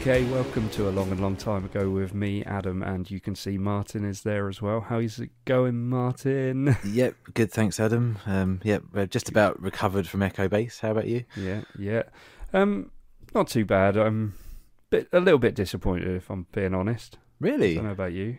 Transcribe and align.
Okay, 0.00 0.24
welcome 0.30 0.70
to 0.70 0.88
a 0.88 0.92
long 0.92 1.10
and 1.10 1.20
long 1.20 1.36
time 1.36 1.66
ago 1.66 1.90
with 1.90 2.14
me, 2.14 2.42
Adam, 2.44 2.82
and 2.82 3.10
you 3.10 3.20
can 3.20 3.34
see 3.34 3.58
Martyn 3.58 4.02
is 4.02 4.22
there 4.22 4.48
as 4.48 4.62
well. 4.62 4.80
How's 4.80 5.18
it 5.18 5.28
going, 5.44 5.90
Martyn? 5.90 6.74
Yep, 6.84 7.16
good. 7.34 7.52
Thanks, 7.52 7.78
Adam. 7.78 8.18
Um, 8.24 8.60
yep, 8.64 8.82
we're 8.94 9.04
just 9.04 9.28
about 9.28 9.60
recovered 9.60 10.08
from 10.08 10.22
Echo 10.22 10.48
Base. 10.48 10.80
How 10.80 10.92
about 10.92 11.06
you? 11.06 11.24
Yeah, 11.36 11.62
yeah. 11.78 12.04
Um, 12.54 12.90
not 13.34 13.48
too 13.48 13.66
bad. 13.66 13.98
I'm 13.98 14.32
bit 14.88 15.06
a 15.12 15.20
little 15.20 15.38
bit 15.38 15.54
disappointed 15.54 16.08
if 16.16 16.30
I'm 16.30 16.46
being 16.52 16.74
honest. 16.74 17.18
Really? 17.38 17.72
I 17.72 17.74
don't 17.74 17.84
know 17.84 17.90
about 17.92 18.14
you. 18.14 18.38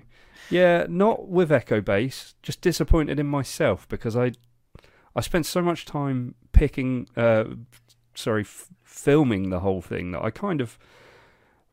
Yeah, 0.50 0.88
not 0.89 1.28
with 1.28 1.52
Echo 1.52 1.80
Base. 1.80 2.34
Just 2.41 2.62
disappointed 2.62 3.20
in 3.20 3.28
myself 3.28 3.88
because 3.88 4.17
I, 4.17 4.31
I 5.16 5.22
spent 5.22 5.45
so 5.45 5.62
much 5.62 5.86
time 5.86 6.34
picking, 6.53 7.08
uh, 7.16 7.44
sorry, 8.16 8.41
f- 8.41 8.70
filming 8.84 9.52
the 9.52 9.59
whole 9.59 9.81
thing 9.84 10.09
that 10.14 10.23
I 10.23 10.31
kind 10.31 10.59
of 10.59 10.80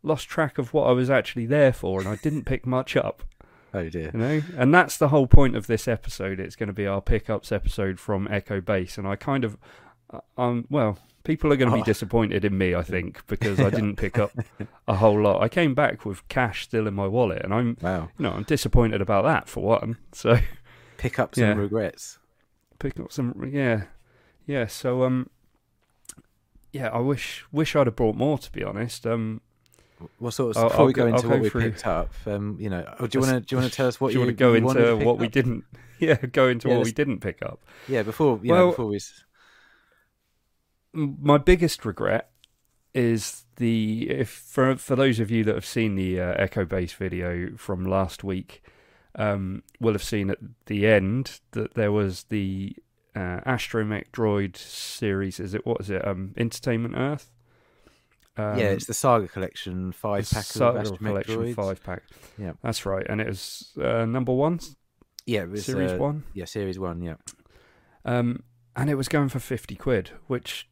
lost 0.02 0.28
track 0.28 0.58
of 0.58 0.72
what 0.72 0.86
I 0.88 0.92
was 0.92 1.10
actually 1.10 1.46
there 1.46 1.72
for, 1.72 2.00
and 2.00 2.08
I 2.08 2.16
didn't 2.16 2.44
pick 2.44 2.66
much 2.66 2.96
up. 2.96 3.22
Oh 3.74 3.88
dear. 3.88 4.10
You 4.14 4.18
know, 4.18 4.42
and 4.56 4.72
that's 4.74 4.96
the 4.96 5.08
whole 5.08 5.26
point 5.26 5.54
of 5.56 5.66
this 5.66 5.86
episode. 5.86 6.40
It's 6.40 6.56
going 6.56 6.68
to 6.68 6.72
be 6.72 6.86
our 6.86 7.00
pickups 7.02 7.52
episode 7.52 8.00
from 8.00 8.26
Echo 8.30 8.60
Base, 8.60 8.96
and 8.96 9.06
I 9.06 9.16
kind 9.16 9.44
of, 9.44 9.58
uh, 10.10 10.20
um, 10.38 10.66
well, 10.70 10.98
people 11.24 11.52
are 11.52 11.56
going 11.56 11.68
to 11.70 11.74
be 11.76 11.82
Oh. 11.82 11.84
disappointed 11.84 12.44
in 12.46 12.56
me, 12.56 12.74
I 12.74 12.82
think, 12.82 13.27
because 13.27 13.60
I 13.60 13.68
didn't 13.68 13.96
pick 13.96 14.18
up 14.18 14.32
a 14.88 14.94
whole 14.94 15.20
lot. 15.20 15.42
I 15.42 15.48
came 15.50 15.74
back 15.74 16.06
with 16.06 16.27
cash 16.28 16.62
still 16.64 16.86
in 16.86 16.94
my 16.94 17.06
wallet, 17.06 17.42
and 17.44 17.52
I'm, 17.52 17.77
Wow. 17.83 18.08
you 18.18 18.22
know, 18.22 18.33
I'm 18.33 18.44
disappointed 18.44 19.02
about 19.02 19.24
that 19.24 19.48
for 19.50 19.62
one. 19.62 19.98
So 20.12 20.38
Pick 20.96 21.18
up 21.18 21.34
some 21.34 21.44
Yeah. 21.44 21.55
regrets. 21.55 22.18
pick 22.78 22.98
up 22.98 23.12
some, 23.12 23.50
yeah, 23.52 23.83
yeah. 24.46 24.66
So 24.66 25.02
um, 25.02 25.28
yeah, 26.72 26.88
I 26.88 26.98
wish 26.98 27.44
wish 27.52 27.74
I'd 27.77 27.86
have 27.86 27.96
brought 27.96 28.16
more. 28.16 28.38
To 28.38 28.50
be 28.52 28.64
honest, 28.64 29.06
um, 29.06 29.40
What 30.18 30.32
sort 30.32 30.56
of 30.56 30.62
I'll- 30.62 30.68
before 30.68 30.80
I'll 30.80 30.86
we 30.86 30.92
go 30.92 31.08
go- 31.10 31.14
into 31.16 31.28
what 31.28 31.41
we 31.41 31.48
through- 31.48 31.62
picked 31.70 31.86
up? 31.86 32.12
Um, 32.27 32.56
you 32.60 32.70
know, 32.70 32.84
oh, 33.00 33.06
do 33.06 33.18
you 33.18 33.22
want 33.27 33.34
to 33.34 33.41
do 33.41 33.56
you 33.56 33.60
want 33.60 33.70
to 33.70 33.77
tell 33.77 33.86
us 33.88 34.00
what 34.00 34.08
do 34.08 34.14
you 34.14 34.20
you, 34.20 34.27
want 34.27 34.36
to 34.38 34.44
go 34.44 34.52
you 34.55 34.62
wanted 34.64 34.80
to 34.84 34.92
into 34.92 35.05
what 35.06 35.18
we 35.18 35.27
up? 35.27 35.32
didn't? 35.32 35.64
Yeah, 36.00 36.14
go 36.27 36.46
into 36.46 36.68
Yeah, 36.68 36.77
what 36.77 36.84
we 36.84 36.92
didn't 36.92 37.18
pick 37.18 37.42
up. 37.42 37.58
Yeah, 37.88 38.05
before 38.05 38.38
you 38.42 38.52
Well- 38.52 38.66
know, 38.66 38.70
before 38.70 38.86
we. 38.86 39.00
my 40.92 41.38
biggest 41.38 41.84
regret 41.84 42.30
is 42.94 43.44
the 43.56 44.08
if 44.10 44.28
for 44.30 44.77
for 44.77 44.96
those 44.96 45.20
of 45.20 45.30
you 45.30 45.44
that 45.44 45.55
have 45.55 45.66
seen 45.66 45.94
the 45.96 46.20
uh, 46.20 46.34
Echo 46.36 46.64
Base 46.64 46.92
video 46.92 47.56
from 47.56 47.84
last 47.84 48.24
week, 48.24 48.62
um, 49.16 49.62
will 49.80 49.92
have 49.92 50.02
seen 50.02 50.30
at 50.30 50.38
the 50.66 50.86
end 50.86 51.40
that 51.52 51.74
there 51.74 51.92
was 51.92 52.24
the 52.24 52.77
uh, 53.14 53.40
Astromech 53.46 54.10
Droid 54.12 54.56
series. 54.56 55.40
Is 55.40 55.55
it 55.55 55.66
what 55.66 55.80
is 55.80 55.90
it? 55.90 56.06
Um, 56.06 56.33
Entertainment 56.36 56.94
Earth. 56.96 57.30
Um, 58.39 58.58
yeah, 58.58 58.67
it's 58.67 58.86
the 58.86 58.94
Saga 58.94 59.27
Collection 59.28 59.92
five 59.92 60.28
the 60.28 60.34
pack 60.36 60.44
Saga 60.44 60.83
Collection 60.97 61.36
droids. 61.36 61.55
five 61.55 61.83
pack. 61.83 62.03
Yeah. 62.39 62.53
that's 62.62 62.86
right, 62.86 63.05
and 63.08 63.20
it 63.20 63.27
was 63.27 63.72
uh, 63.83 64.05
number 64.05 64.33
one, 64.33 64.61
Yeah, 65.27 65.42
it 65.42 65.50
was 65.50 65.64
series 65.64 65.92
uh, 65.92 65.97
one. 65.97 66.25
Yeah, 66.34 66.45
series 66.45 66.78
one. 66.78 67.03
Yeah, 67.03 67.14
Um, 68.05 68.45
and 68.77 68.89
it 68.89 68.95
was 68.95 69.08
going 69.08 69.28
for 69.28 69.41
fifty 69.41 69.75
quid, 69.75 70.11
which 70.28 70.69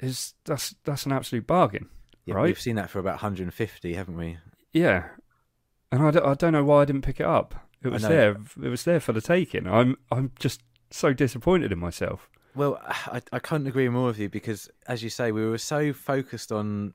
is 0.00 0.34
that's 0.44 0.74
that's 0.84 1.06
an 1.06 1.12
absolute 1.12 1.46
bargain. 1.46 1.88
yeah. 2.24 2.34
Right. 2.34 2.44
We've 2.46 2.60
seen 2.60 2.76
that 2.76 2.90
for 2.90 2.98
about 2.98 3.14
150, 3.22 3.94
haven't 3.94 4.16
we? 4.16 4.38
Yeah, 4.72 5.08
and 5.90 6.02
I, 6.02 6.10
d- 6.12 6.20
I 6.24 6.34
don't 6.34 6.52
know 6.52 6.64
why 6.64 6.82
I 6.82 6.84
didn't 6.84 7.02
pick 7.02 7.20
it 7.20 7.26
up. 7.26 7.54
It 7.82 7.88
was 7.88 8.02
there. 8.02 8.36
It 8.62 8.68
was 8.68 8.84
there 8.84 9.00
for 9.00 9.12
the 9.12 9.20
taking. 9.20 9.66
I'm 9.66 9.96
I'm 10.12 10.30
just 10.38 10.62
so 10.90 11.12
disappointed 11.12 11.72
in 11.72 11.78
myself. 11.78 12.28
Well, 12.54 12.80
I, 12.86 13.20
I 13.32 13.38
couldn't 13.40 13.66
agree 13.66 13.88
more 13.88 14.06
with 14.06 14.18
you 14.18 14.28
because, 14.28 14.70
as 14.86 15.02
you 15.02 15.10
say, 15.10 15.32
we 15.32 15.44
were 15.44 15.58
so 15.58 15.92
focused 15.92 16.52
on 16.52 16.94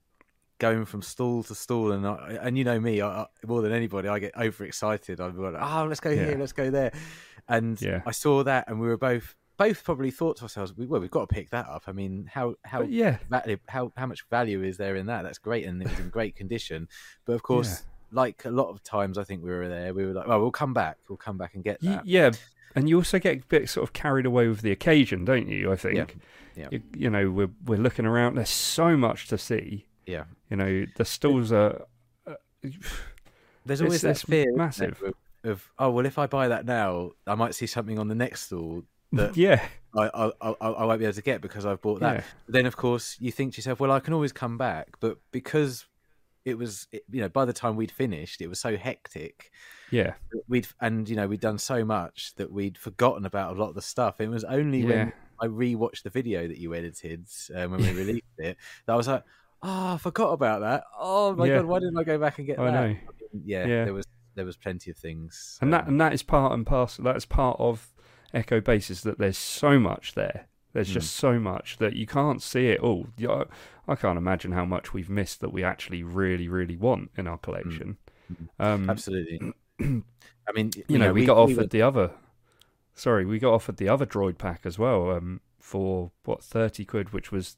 going 0.59 0.85
from 0.85 1.01
stall 1.01 1.44
to 1.44 1.56
stall, 1.56 1.91
and 1.91 2.06
I, 2.07 2.38
and 2.41 2.57
you 2.57 2.63
know 2.63 2.79
me, 2.79 3.01
I, 3.01 3.25
more 3.45 3.62
than 3.62 3.72
anybody, 3.72 4.07
I 4.07 4.19
get 4.19 4.35
overexcited. 4.38 5.19
I'm 5.19 5.38
like, 5.38 5.56
oh, 5.59 5.85
let's 5.88 6.00
go 6.00 6.13
here, 6.13 6.31
Yeah. 6.31 6.38
let's 6.38 6.53
go 6.53 6.69
there, 6.72 6.91
and 7.47 7.79
Yeah. 7.81 8.01
I 8.06 8.12
saw 8.12 8.44
that, 8.44 8.68
and 8.68 8.79
we 8.79 8.88
were 8.88 8.97
both 8.97 9.35
both 9.57 9.84
probably 9.84 10.12
thought 10.12 10.38
to 10.38 10.44
ourselves, 10.44 10.72
well, 10.78 11.01
we've 11.01 11.09
got 11.09 11.28
to 11.28 11.34
pick 11.34 11.50
that 11.50 11.68
up. 11.68 11.85
I 11.88 11.91
mean, 11.91 12.29
how 12.31 12.56
how 12.63 12.81
But 12.81 12.91
yeah, 12.91 13.18
value, 13.29 13.57
how 13.68 13.91
how 13.97 14.06
much 14.06 14.23
value 14.29 14.62
is 14.63 14.78
there 14.78 14.95
in 14.95 15.07
that? 15.07 15.23
That's 15.23 15.40
great, 15.40 15.66
and 15.66 15.81
it 15.81 15.90
was 15.90 15.97
in 16.00 16.09
great 16.09 16.35
condition. 16.35 16.88
But 17.25 17.34
of 17.34 17.41
course, 17.44 17.84
like 18.12 18.45
a 18.45 18.51
lot 18.51 18.69
of 18.69 18.84
times, 18.84 19.18
I 19.18 19.24
think 19.24 19.44
we 19.44 19.50
were 19.50 19.68
there. 19.68 19.94
We 19.95 20.06
were 20.06 20.13
like, 20.13 20.28
well, 20.28 20.39
we'll 20.39 20.51
come 20.51 20.74
back, 20.75 20.97
we'll 21.09 21.18
come 21.18 21.38
back 21.39 21.56
and 21.56 21.63
get 21.63 21.81
that. 21.81 22.06
yeah, 22.06 22.31
and 22.75 22.88
you 22.88 22.97
also 22.97 23.18
get 23.18 23.38
a 23.38 23.45
bit 23.47 23.68
sort 23.68 23.84
of 23.84 23.94
carried 23.94 24.28
away 24.28 24.47
with 24.47 24.62
the 24.62 24.72
occasion, 24.72 25.25
don't 25.25 25.47
you? 25.47 25.72
I 25.72 25.75
think. 25.75 26.18
Yeah. 26.56 26.68
You, 26.72 26.81
you 26.95 27.09
know, 27.09 27.29
we're 27.31 27.50
we're 27.66 27.79
looking 27.79 28.06
around. 28.06 28.35
There's 28.35 28.50
so 28.50 28.95
much 28.95 29.28
to 29.29 29.39
see. 29.39 29.87
Yeah. 30.07 30.23
You 30.50 30.57
know, 30.57 30.85
the 30.95 31.06
stalls 31.06 31.51
are. 31.51 31.85
There's 33.66 33.81
always 33.81 34.01
that 34.01 34.18
fear 34.18 34.56
massive. 34.56 35.01
Of, 35.03 35.13
of 35.44 35.72
oh 35.78 35.91
well, 35.91 36.06
if 36.06 36.18
I 36.18 36.25
buy 36.25 36.47
that 36.47 36.66
now, 36.66 37.12
I 37.28 37.35
might 37.35 37.53
see 37.53 37.68
something 37.68 38.00
on 38.00 38.07
the 38.07 38.16
next 38.16 38.45
stall 38.45 38.84
that 39.12 39.35
yeah, 39.38 39.66
I, 39.95 40.09
I 40.13 40.31
I 40.41 40.51
I 40.51 40.85
won't 40.85 41.00
be 41.00 41.06
able 41.06 41.13
to 41.13 41.22
get 41.22 41.41
because 41.41 41.66
I've 41.66 41.81
bought 41.81 42.00
that. 42.00 42.16
yeah, 42.18 42.23
then, 42.47 42.66
of 42.66 42.78
course, 42.78 43.18
you 43.19 43.31
think 43.31 43.53
to 43.53 43.57
yourself, 43.57 43.79
well, 43.79 43.91
I 43.91 44.00
can 44.00 44.13
always 44.13 44.31
come 44.31 44.57
back, 44.57 44.95
but 45.00 45.18
because 45.31 45.85
it 46.45 46.57
was, 46.57 46.88
you 46.91 47.22
know, 47.22 47.28
by 47.28 47.44
the 47.44 47.51
time 47.51 47.75
we'd 47.75 47.91
finished, 47.91 48.39
it 48.39 48.47
was 48.47 48.59
so 48.59 48.78
hectic. 48.78 49.51
yeah, 49.91 50.13
We'd 50.47 50.68
and 50.79 51.07
you 51.09 51.18
know 51.18 51.28
we'd 51.28 51.41
done 51.41 51.57
so 51.57 51.84
much 51.84 52.34
that 52.35 52.51
we'd 52.51 52.78
forgotten 52.78 53.25
about 53.25 53.56
a 53.56 53.59
lot 53.59 53.69
of 53.69 53.75
the 53.75 53.81
stuff. 53.81 54.22
It 54.22 54.29
was 54.29 54.45
only 54.45 54.79
yeah. 54.79 54.88
when 54.88 55.13
I 55.41 55.47
rewatched 55.47 56.03
the 56.03 56.09
video 56.09 56.47
that 56.47 56.57
you 56.57 56.74
edited 56.74 57.28
um, 57.53 57.72
when 57.72 57.81
we 57.81 57.91
released 57.94 58.24
it 58.38 58.57
that 58.85 58.94
I 58.94 58.95
was 58.95 59.07
like, 59.07 59.24
oh, 59.63 59.94
I 59.94 59.97
forgot 59.97 60.31
about 60.34 60.62
that. 60.62 60.84
Oh 61.00 61.34
my 61.35 61.45
Yeah. 61.47 61.57
god, 61.57 61.66
why 61.66 61.79
didn't 61.79 61.97
I 61.97 62.03
go 62.03 62.18
back 62.18 62.38
and 62.38 62.47
get 62.47 62.59
I 62.59 62.66
that? 62.66 62.72
know. 62.72 62.95
Yeah, 63.44 63.66
Yeah. 63.66 63.85
there 63.85 63.94
was 63.94 64.06
there 64.35 64.45
was 64.45 64.56
plenty 64.57 64.91
of 64.91 64.97
things, 64.97 65.57
and 65.62 65.73
that 65.73 65.84
um, 65.84 65.90
and 65.90 66.01
that 66.01 66.13
is 66.13 66.22
part 66.23 66.53
and 66.53 66.66
parcel. 66.66 67.03
That's 67.03 67.25
part 67.25 67.59
of 67.59 67.94
Echo 68.34 68.62
Base 68.62 68.90
is 68.90 69.01
that 69.01 69.18
there's 69.18 69.38
so 69.38 69.79
much 69.79 70.13
there. 70.13 70.47
There's 70.73 70.90
Mm. 70.90 70.94
just 70.94 71.16
so 71.16 71.40
much 71.40 71.78
that 71.78 71.95
you 71.95 72.06
can't 72.06 72.41
see 72.41 72.68
it 72.68 72.79
all. 72.81 73.07
I 73.88 73.95
can't 73.95 74.18
imagine 74.18 74.51
how 74.51 74.66
much 74.66 74.94
we've 74.94 75.09
missed 75.09 75.40
that 75.41 75.51
we 75.51 75.63
actually 75.63 76.03
really, 76.03 76.47
really 76.50 76.75
want 76.75 77.09
in 77.18 77.25
our 77.25 77.38
collection. 77.38 77.97
Mm. 78.31 78.47
Um, 78.59 78.89
absolutely. 78.89 79.53
I 79.79 80.51
mean, 80.53 80.72
you 80.88 80.97
know, 81.00 81.13
we, 81.13 81.25
got 81.25 81.38
we 81.47 81.53
offered 81.53 81.57
were- 81.63 81.68
the 81.68 81.81
other. 81.81 82.12
Sorry, 82.94 83.25
we 83.25 83.39
got 83.39 83.53
offered 83.53 83.78
the 83.78 83.89
other 83.89 84.06
droid 84.06 84.38
pack 84.38 84.62
as 84.66 84.78
well 84.78 85.12
um, 85.12 85.41
for 85.59 86.12
what 86.25 86.44
thirty 86.44 86.84
quid, 86.85 87.12
which 87.13 87.31
was 87.31 87.56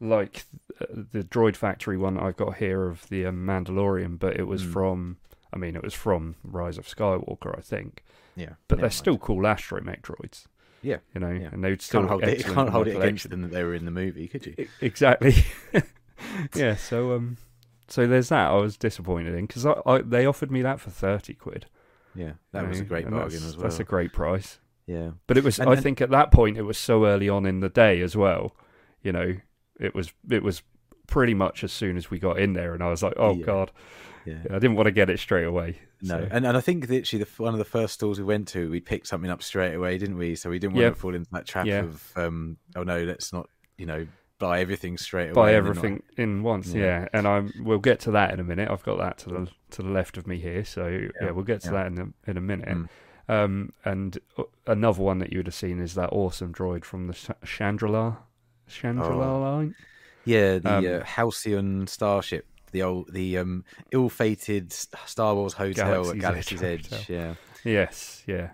like 0.00 0.44
the 0.90 1.22
Droid 1.24 1.56
Factory 1.56 1.96
one 1.96 2.18
I've 2.18 2.36
got 2.36 2.56
here 2.56 2.86
of 2.88 3.08
the 3.08 3.26
um, 3.26 3.46
Mandalorian, 3.46 4.18
but 4.18 4.36
it 4.38 4.44
was 4.46 4.62
Mm. 4.64 4.72
from. 4.72 5.16
I 5.52 5.58
mean, 5.58 5.74
it 5.76 5.82
was 5.82 5.94
from 5.94 6.34
Rise 6.44 6.76
of 6.76 6.86
Skywalker, 6.86 7.56
I 7.56 7.62
think. 7.62 8.04
yeah, 8.34 8.54
But 8.68 8.76
they're 8.78 8.84
mind. 8.86 8.92
still 8.92 9.16
cool 9.16 9.42
astromech 9.44 10.02
droids. 10.02 10.44
Yeah, 10.82 10.98
you 11.14 11.20
know, 11.20 11.30
yeah. 11.30 11.48
and 11.52 11.64
they'd 11.64 11.80
still 11.80 12.00
can't 12.00 12.10
hold 12.10 12.24
it. 12.24 12.44
Can't 12.44 12.68
hold 12.68 12.88
it 12.88 12.96
against 12.96 13.30
them 13.30 13.40
that 13.42 13.50
they 13.52 13.64
were 13.64 13.74
in 13.74 13.86
the 13.86 13.90
movie, 13.90 14.28
could 14.28 14.44
you? 14.44 14.68
Exactly. 14.82 15.34
yeah. 16.54 16.74
So 16.76 17.12
um, 17.14 17.36
so 17.88 18.06
there's 18.06 18.28
that. 18.28 18.50
I 18.50 18.54
was 18.56 18.76
disappointed 18.76 19.34
in 19.34 19.46
because 19.46 19.64
I, 19.66 19.74
I 19.86 19.98
they 20.02 20.26
offered 20.26 20.50
me 20.50 20.62
that 20.62 20.80
for 20.80 20.90
thirty 20.90 21.34
quid. 21.34 21.66
Yeah, 22.14 22.32
that 22.52 22.62
you 22.64 22.68
was 22.68 22.80
a 22.80 22.84
great 22.84 23.08
bargain 23.10 23.36
as 23.42 23.56
well. 23.56 23.64
That's 23.64 23.78
a 23.80 23.84
great 23.84 24.12
price. 24.12 24.58
Yeah, 24.86 25.12
But 25.26 25.36
it 25.36 25.44
was. 25.44 25.58
And- 25.58 25.68
I 25.70 25.76
think 25.76 26.00
at 26.00 26.10
that 26.10 26.30
point 26.30 26.56
it 26.58 26.62
was 26.62 26.78
so 26.78 27.06
early 27.06 27.28
on 27.28 27.46
in 27.46 27.60
the 27.60 27.68
day 27.68 28.00
as 28.00 28.16
well. 28.16 28.54
You 29.02 29.12
know, 29.12 29.34
it 29.80 29.94
was 29.94 30.12
it 30.30 30.42
was 30.42 30.62
pretty 31.06 31.34
much 31.34 31.62
as 31.62 31.72
soon 31.72 31.96
as 31.96 32.10
we 32.10 32.18
got 32.18 32.38
in 32.38 32.52
there, 32.54 32.74
and 32.74 32.82
I 32.82 32.88
was 32.90 33.02
like, 33.02 33.14
oh 33.16 33.34
Yeah. 33.34 33.44
god, 33.46 33.70
yeah. 34.24 34.38
I 34.50 34.58
didn't 34.58 34.74
want 34.76 34.86
to 34.86 34.90
get 34.92 35.08
it 35.10 35.18
straight 35.20 35.44
away. 35.44 35.78
No, 36.02 36.18
So- 36.20 36.28
and 36.30 36.46
and 36.46 36.56
I 36.56 36.60
think 36.60 36.88
that 36.88 36.96
actually 36.98 37.20
the, 37.24 37.28
one 37.42 37.52
of 37.54 37.58
the 37.58 37.64
first 37.64 37.94
stores 37.94 38.18
we 38.18 38.24
went 38.24 38.48
to, 38.48 38.68
we 38.70 38.80
picked 38.80 39.06
something 39.06 39.30
up 39.30 39.42
straight 39.42 39.74
away, 39.74 39.98
didn't 39.98 40.18
we? 40.18 40.34
So 40.34 40.50
we 40.50 40.58
didn't 40.58 40.74
want 40.74 40.82
Yeah. 40.82 40.90
to 40.90 40.96
fall 40.96 41.14
into 41.14 41.30
that 41.32 41.46
trap 41.46 41.66
of, 41.68 42.12
um, 42.16 42.56
oh 42.74 42.82
no, 42.82 43.02
let's 43.04 43.32
not, 43.32 43.48
you 43.78 43.86
know, 43.86 44.06
buy 44.38 44.60
everything 44.60 44.98
straight 44.98 45.26
away. 45.30 45.32
buy 45.34 45.52
then 45.52 45.64
not- 45.64 45.70
everything 45.70 46.02
in 46.18 46.42
once. 46.42 46.74
Yeah. 46.74 47.08
And 47.12 47.26
I'm 47.26 47.52
we'll 47.60 47.78
get 47.78 48.00
to 48.00 48.10
that 48.12 48.32
in 48.34 48.40
a 48.40 48.44
minute. 48.44 48.68
I've 48.70 48.82
got 48.82 48.98
that 48.98 49.18
to 49.18 49.28
the 49.30 49.48
to 49.70 49.82
the 49.82 49.88
left 49.90 50.16
of 50.18 50.26
me 50.26 50.38
here, 50.38 50.64
so 50.64 50.86
yeah, 50.88 51.30
we'll 51.30 51.44
get 51.44 51.60
to 51.62 51.70
that 51.70 51.86
in 51.86 51.98
a, 51.98 52.30
in 52.30 52.36
a 52.36 52.40
minute. 52.40 52.68
Mm. 52.68 52.88
Um, 53.28 53.72
and 53.84 54.18
uh, 54.38 54.44
another 54.66 55.02
one 55.02 55.18
that 55.18 55.32
you 55.32 55.38
would 55.38 55.46
have 55.46 55.54
seen 55.54 55.80
is 55.80 55.94
that 55.94 56.10
awesome 56.12 56.52
droid 56.52 56.84
from 56.84 57.06
the 57.08 57.12
Sh- 57.12 57.30
Chandrila 57.44 58.18
Chandrila 58.68 59.36
Oh. 59.36 59.40
line. 59.40 59.74
Yeah, 60.24 60.58
the 60.58 60.68
Um, 60.68 61.00
uh, 61.02 61.04
Halcyon 61.04 61.86
Starship, 61.86 62.46
the 62.72 62.82
old, 62.82 63.12
the 63.12 63.38
um, 63.38 63.64
ill-fated 63.92 64.72
Star 64.72 65.34
Wars 65.34 65.54
hotel 65.54 65.84
Galaxy's 65.84 66.12
at 66.12 66.20
Galaxy's 66.20 66.62
Edge 66.62 66.92
Edge. 66.92 67.08
Yeah, 67.10 67.34
Yes, 67.64 68.24
yeah, 68.26 68.50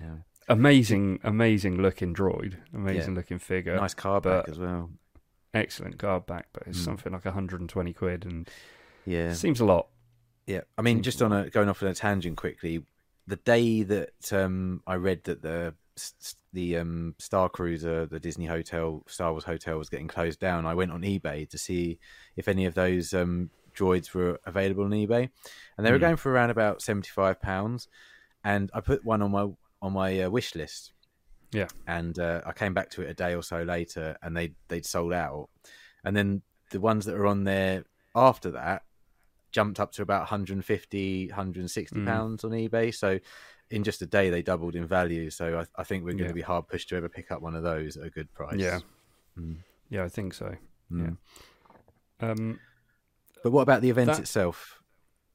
yeah. 0.00 0.16
amazing, 0.48 1.20
amazing 1.22 1.80
looking 1.80 2.12
droid, 2.14 2.56
amazing 2.74 3.14
Yeah. 3.14 3.18
looking 3.18 3.38
figure, 3.38 3.76
nice 3.76 3.94
car 3.94 4.20
back 4.20 4.48
as 4.48 4.58
well. 4.58 4.90
excellent 5.54 5.98
guard 5.98 6.24
back, 6.26 6.48
but 6.52 6.62
it's 6.66 6.78
Mm. 6.80 6.84
something 6.84 7.12
like 7.12 7.24
120 7.26 7.92
quid, 7.92 8.24
and 8.24 8.50
Yeah, 9.04 9.32
seems 9.32 9.60
a 9.60 9.64
lot. 9.64 9.88
Yeah, 10.46 10.62
I 10.78 10.82
mean, 10.82 10.96
Seems 10.96 11.04
just 11.04 11.22
on 11.22 11.32
a 11.32 11.50
going 11.50 11.68
off 11.68 11.82
on 11.82 11.88
a 11.88 11.94
tangent 11.94 12.36
quickly, 12.36 12.84
the 13.26 13.36
day 13.36 13.82
that 13.84 14.32
um, 14.32 14.82
I 14.86 14.94
read 14.96 15.24
that 15.24 15.42
the 15.42 15.74
the 16.52 16.76
um, 16.78 17.14
Star 17.18 17.48
Cruiser, 17.48 18.06
the 18.06 18.20
Disney 18.20 18.46
hotel, 18.46 19.02
Star 19.06 19.30
Wars 19.32 19.44
hotel, 19.44 19.78
was 19.78 19.88
getting 19.88 20.08
closed 20.08 20.40
down, 20.40 20.66
I 20.66 20.74
went 20.74 20.92
on 20.92 21.02
eBay 21.02 21.48
to 21.50 21.58
see 21.58 21.98
if 22.36 22.48
any 22.48 22.64
of 22.66 22.74
those 22.74 23.12
um, 23.14 23.50
droids 23.74 24.12
were 24.14 24.38
available 24.46 24.84
on 24.84 24.90
eBay, 24.90 25.28
and 25.76 25.86
they 25.86 25.90
were 25.92 25.98
Mm. 25.98 26.02
going 26.02 26.16
for 26.16 26.30
around 26.32 26.50
about 26.50 26.82
seventy 26.82 27.08
five 27.10 27.40
pounds. 27.40 27.88
And 28.44 28.70
I 28.74 28.80
put 28.80 29.04
one 29.04 29.22
on 29.22 29.30
my 29.30 29.48
on 29.80 29.92
my 29.92 30.22
uh, 30.22 30.30
wish 30.30 30.54
list. 30.54 30.92
Yeah. 31.54 31.68
and 31.86 32.18
uh, 32.18 32.40
I 32.46 32.52
came 32.52 32.72
back 32.72 32.88
to 32.92 33.02
it 33.02 33.10
a 33.10 33.14
day 33.14 33.34
or 33.34 33.42
so 33.42 33.62
later, 33.62 34.16
and 34.22 34.34
they 34.36 34.54
they'd 34.68 34.86
sold 34.86 35.12
out. 35.12 35.48
And 36.02 36.16
then 36.16 36.42
the 36.70 36.80
ones 36.80 37.04
that 37.04 37.14
are 37.14 37.26
on 37.26 37.44
there 37.44 37.84
after 38.14 38.50
that 38.52 38.82
jumped 39.50 39.78
up 39.78 39.92
to 39.92 40.00
about 40.02 40.20
150 40.22 41.26
160 41.28 41.94
Mm. 42.00 42.06
pounds 42.06 42.42
on 42.44 42.52
ebay 42.52 42.94
so 42.94 43.18
in 43.72 43.82
just 43.84 44.02
a 44.02 44.06
day 44.06 44.30
they 44.30 44.42
doubled 44.42 44.74
in 44.76 44.86
value 44.86 45.30
so 45.30 45.58
i, 45.60 45.80
I 45.80 45.84
think 45.84 46.04
we're 46.04 46.12
going 46.12 46.24
Yeah. 46.24 46.28
to 46.28 46.34
be 46.34 46.42
hard 46.42 46.68
pushed 46.68 46.88
to 46.90 46.96
ever 46.96 47.08
pick 47.08 47.30
up 47.32 47.40
one 47.42 47.54
of 47.56 47.62
those 47.62 47.96
at 47.96 48.06
a 48.06 48.10
good 48.10 48.32
price 48.34 48.58
Yeah. 48.58 48.80
Mm. 49.38 49.56
Yeah, 49.88 50.04
I 50.04 50.08
think 50.08 50.32
so. 50.34 50.54
Mm. 50.90 51.16
Um, 52.20 52.60
but 53.42 53.50
what 53.52 53.62
about 53.62 53.82
the 53.82 53.90
event 53.90 54.08
That- 54.10 54.20
itself 54.20 54.78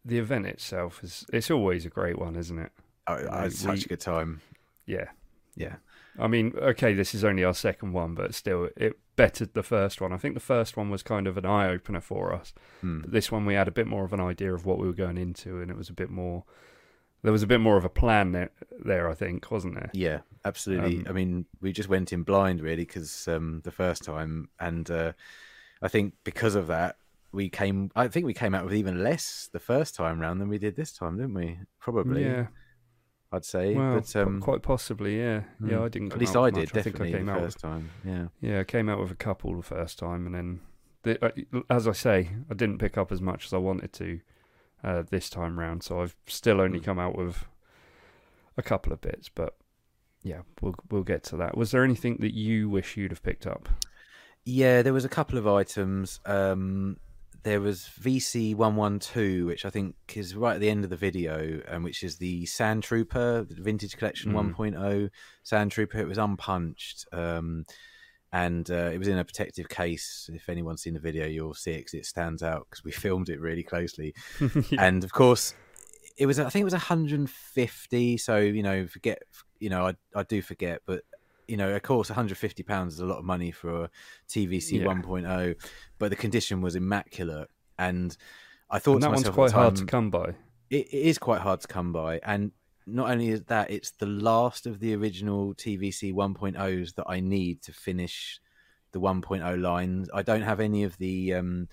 the 0.06 0.20
event 0.20 0.46
itself 0.46 1.04
is 1.04 1.26
it's 1.34 1.52
always 1.52 1.86
a 1.86 1.90
great 1.90 2.18
one, 2.18 2.36
isn't 2.38 2.58
it? 2.60 2.72
oh, 3.08 3.14
Like, 3.16 3.28
I 3.30 3.42
had 3.44 3.54
such 3.54 3.86
a 3.86 3.90
good 3.90 4.00
time 4.00 4.42
Yeah. 4.86 5.10
yeah 5.56 5.76
I 6.20 6.28
mean, 6.28 6.54
okay, 6.58 6.94
this 6.96 7.14
is 7.14 7.24
only 7.24 7.44
our 7.44 7.54
second 7.54 7.94
one, 7.94 8.16
but 8.16 8.34
still, 8.34 8.70
it 8.76 8.98
bettered 9.16 9.54
the 9.54 9.62
first 9.62 10.02
one. 10.02 10.12
I 10.12 10.18
think 10.18 10.34
the 10.34 10.40
first 10.40 10.76
one 10.76 10.90
was 10.90 11.04
kind 11.04 11.28
of 11.28 11.38
an 11.38 11.46
eye 11.46 11.68
opener 11.70 12.02
for 12.02 12.34
us. 12.34 12.56
Mm. 12.84 13.04
But 13.04 13.12
this 13.12 13.32
one, 13.32 13.46
we 13.46 13.54
had 13.54 13.68
a 13.68 13.72
bit 13.72 13.86
more 13.86 14.04
of 14.04 14.14
an 14.14 14.20
idea 14.20 14.52
of 14.52 14.66
what 14.66 14.80
we 14.80 14.88
were 14.88 14.94
going 14.94 15.20
into, 15.20 15.62
and 15.62 15.70
it 15.70 15.78
was 15.78 15.90
a 15.90 15.94
bit 15.94 16.10
more. 16.10 16.44
There 17.24 17.32
was 17.32 17.44
a 17.44 17.48
bit 17.48 17.60
more 17.60 17.78
of 17.78 17.86
a 17.86 17.90
plan 17.90 18.32
there, 18.32 18.52
there 18.86 19.10
I 19.10 19.14
think, 19.14 19.50
wasn't 19.52 19.76
there? 19.76 19.90
Yeah, 19.94 20.20
absolutely. 20.46 20.98
Um, 21.00 21.06
I 21.10 21.12
mean, 21.14 21.46
we 21.62 21.72
just 21.74 21.90
went 21.90 22.14
in 22.14 22.24
blind 22.24 22.62
really 22.62 22.86
because 22.86 23.28
um, 23.28 23.62
the 23.64 23.72
first 23.72 24.04
time, 24.04 24.50
and 24.60 24.90
uh, 24.90 25.14
I 25.82 25.88
think 25.88 26.14
because 26.24 26.56
of 26.56 26.68
that, 26.68 26.98
we 27.32 27.50
came. 27.50 27.92
I 27.96 28.08
think 28.08 28.26
we 28.26 28.34
came 28.34 28.56
out 28.56 28.64
with 28.66 28.74
even 28.74 29.04
less 29.04 29.50
the 29.52 29.60
first 29.60 29.96
time 29.96 30.20
round 30.20 30.40
than 30.40 30.48
we 30.48 30.58
did 30.58 30.76
this 30.76 30.94
time, 30.94 31.18
didn't 31.18 31.34
we? 31.34 31.60
Probably. 31.80 32.24
Yeah. 32.24 32.48
I'd 33.32 33.44
say. 33.44 33.74
Well, 33.76 33.96
but 33.96 34.16
um, 34.16 34.40
quite 34.40 34.62
possibly, 34.62 35.20
yeah. 35.20 35.42
mm, 35.62 35.70
Yeah, 35.72 35.84
I 35.84 35.90
didn't. 35.90 36.08
At 36.08 36.12
come 36.12 36.20
least 36.22 36.36
out 36.38 36.44
I 36.44 36.46
with 36.46 36.54
did. 36.56 36.62
much. 36.62 36.78
I 36.78 36.82
think 36.84 36.96
Definitely 36.96 37.14
I 37.14 37.18
came 37.18 37.26
the 37.26 37.32
out. 37.34 37.40
first 37.42 37.60
time. 37.60 37.90
Yeah. 38.06 38.28
Yeah, 38.40 38.60
I 38.62 38.64
came 38.64 38.88
out 38.88 39.00
with 39.02 39.12
a 39.12 39.16
couple 39.16 39.54
the 39.56 39.64
first 39.64 40.00
time, 40.00 40.26
and 40.28 40.34
then, 40.34 40.60
the, 41.04 41.26
uh, 41.26 41.62
as 41.70 41.88
I 41.90 41.92
say, 41.92 42.30
I 42.50 42.54
didn't 42.54 42.78
pick 42.78 42.98
up 42.98 43.12
as 43.12 43.20
much 43.22 43.46
as 43.48 43.54
I 43.54 43.58
wanted 43.58 43.92
to 43.94 44.22
uh, 44.84 45.04
this 45.10 45.30
time 45.30 45.60
round. 45.60 45.84
So 45.84 46.02
I've 46.02 46.16
still 46.28 46.62
only 46.62 46.80
Mm. 46.80 46.84
come 46.84 47.00
out 47.00 47.18
with 47.18 47.46
a 48.58 48.64
couple 48.64 48.92
of 48.94 49.02
bits, 49.02 49.30
but 49.30 49.56
yeah, 50.24 50.42
we'll 50.62 50.76
we'll 50.90 51.04
get 51.04 51.24
to 51.26 51.38
that. 51.38 51.56
Was 51.58 51.72
there 51.72 51.84
anything 51.84 52.18
that 52.22 52.34
you 52.34 52.70
wish 52.70 52.98
you'd 52.98 53.12
have 53.12 53.24
picked 53.24 53.46
up? 53.48 53.70
Yeah, 54.46 54.82
there 54.82 54.94
was 54.94 55.06
a 55.06 55.10
couple 55.10 55.38
of 55.38 55.46
items. 55.48 56.20
Um, 56.26 56.98
there 57.44 57.62
was 57.62 57.90
VC 58.02 58.56
one 58.56 58.76
one 58.76 59.00
two, 59.00 59.46
which 59.46 59.64
I 59.66 59.70
think 59.70 59.96
is 60.16 60.36
right 60.36 60.56
at 60.56 60.60
the 60.62 60.70
end 60.70 60.84
of 60.84 60.90
the 60.90 60.98
video, 60.98 61.62
and 61.68 61.84
which 61.84 62.04
is 62.04 62.18
the 62.18 62.46
Sand 62.46 62.84
Trooper 62.84 63.44
the 63.44 63.62
Vintage 63.62 63.96
Collection 63.98 64.32
Mm. 64.34 64.56
1.0 64.56 65.10
Sand 65.44 65.72
Trooper. 65.72 66.00
It 66.00 66.08
was 66.08 66.18
unpunched, 66.18 67.06
um, 67.12 67.66
and 68.34 68.70
uh, 68.70 68.90
it 68.94 68.98
was 68.98 69.08
in 69.08 69.18
a 69.18 69.24
protective 69.26 69.70
case. 69.70 70.30
If 70.34 70.50
anyone's 70.50 70.82
seen 70.82 70.94
the 70.94 71.00
video, 71.00 71.26
you'll 71.28 71.54
see 71.54 71.72
it 71.72 71.84
'cause 71.86 71.94
it 71.94 72.06
stands 72.06 72.44
out 72.44 72.68
because 72.70 72.84
we 72.84 72.92
filmed 73.06 73.30
it 73.30 73.40
really 73.40 73.64
closely. 73.64 74.14
Yeah. 74.70 74.86
And 74.86 75.04
of 75.04 75.12
course, 75.14 75.54
it 76.18 76.26
was 76.26 76.40
I 76.40 76.50
think 76.50 76.62
it 76.62 76.66
was 76.66 76.74
150. 76.74 78.18
So 78.18 78.38
you 78.38 78.64
know, 78.64 78.88
forget 78.88 79.22
you 79.60 79.70
know 79.70 79.88
I 79.88 79.96
I 80.16 80.24
do 80.24 80.42
forget, 80.42 80.82
but 80.86 81.04
you 81.48 81.56
know, 81.56 81.74
of 81.74 81.82
course, 81.82 82.10
150 82.10 82.64
pounds 82.64 82.96
is 82.96 83.00
a 83.00 83.06
lot 83.06 83.20
of 83.20 83.24
money 83.24 83.52
for 83.52 83.86
a 83.86 83.90
TVC 84.28 84.80
Yeah. 84.80 84.86
1.0, 84.86 85.56
but 85.98 86.10
the 86.10 86.18
condition 86.18 86.60
was 86.62 86.76
immaculate, 86.76 87.50
and 87.80 88.18
I 88.70 88.80
thought 88.80 88.96
And 88.96 89.04
that 89.04 89.12
one's 89.12 89.30
quite 89.30 89.52
the 89.52 89.56
hard 89.56 89.76
to 89.78 89.86
come 89.86 90.10
by. 90.10 90.36
It, 90.70 90.88
it 90.88 91.06
is 91.08 91.18
quite 91.18 91.40
hard 91.40 91.62
to 91.62 91.68
come 91.70 91.94
by, 91.94 92.20
and 92.24 92.52
not 92.88 93.12
only 93.12 93.30
is 93.30 93.44
that, 93.44 93.70
it's 93.70 93.92
the 93.92 94.06
last 94.06 94.66
of 94.66 94.80
the 94.80 94.96
original 94.96 95.54
TVC 95.56 96.14
1.0s 96.14 96.96
that 96.96 97.06
I 97.08 97.20
need 97.20 97.62
to 97.64 97.74
finish 97.74 98.40
the 98.94 99.00
1.0 99.00 99.62
lines. 99.62 100.10
I 100.14 100.22
don't 100.24 100.42
have 100.42 100.60
any 100.60 100.84
of 100.84 100.98
the 100.98 101.34
um, 101.36 101.68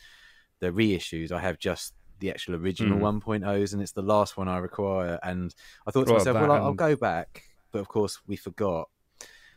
the 0.60 0.70
reissues. 0.70 1.30
I 1.32 1.40
have 1.40 1.58
just 1.58 1.94
the 2.18 2.30
actual 2.30 2.56
original 2.56 2.98
Mm. 2.98 3.22
1.0s, 3.22 3.72
and 3.72 3.80
it's 3.82 3.92
the 3.92 4.02
last 4.02 4.36
one 4.36 4.48
I 4.48 4.58
require. 4.58 5.18
And 5.22 5.54
I 5.86 5.90
thought 5.90 6.06
to 6.06 6.12
Well, 6.12 6.20
myself, 6.20 6.34
well, 6.40 6.52
I'll, 6.52 6.64
I'll 6.64 6.74
go 6.74 6.96
back, 6.96 7.44
but 7.70 7.78
of 7.78 7.88
course 7.88 8.20
we 8.26 8.36
forgot. 8.36 8.88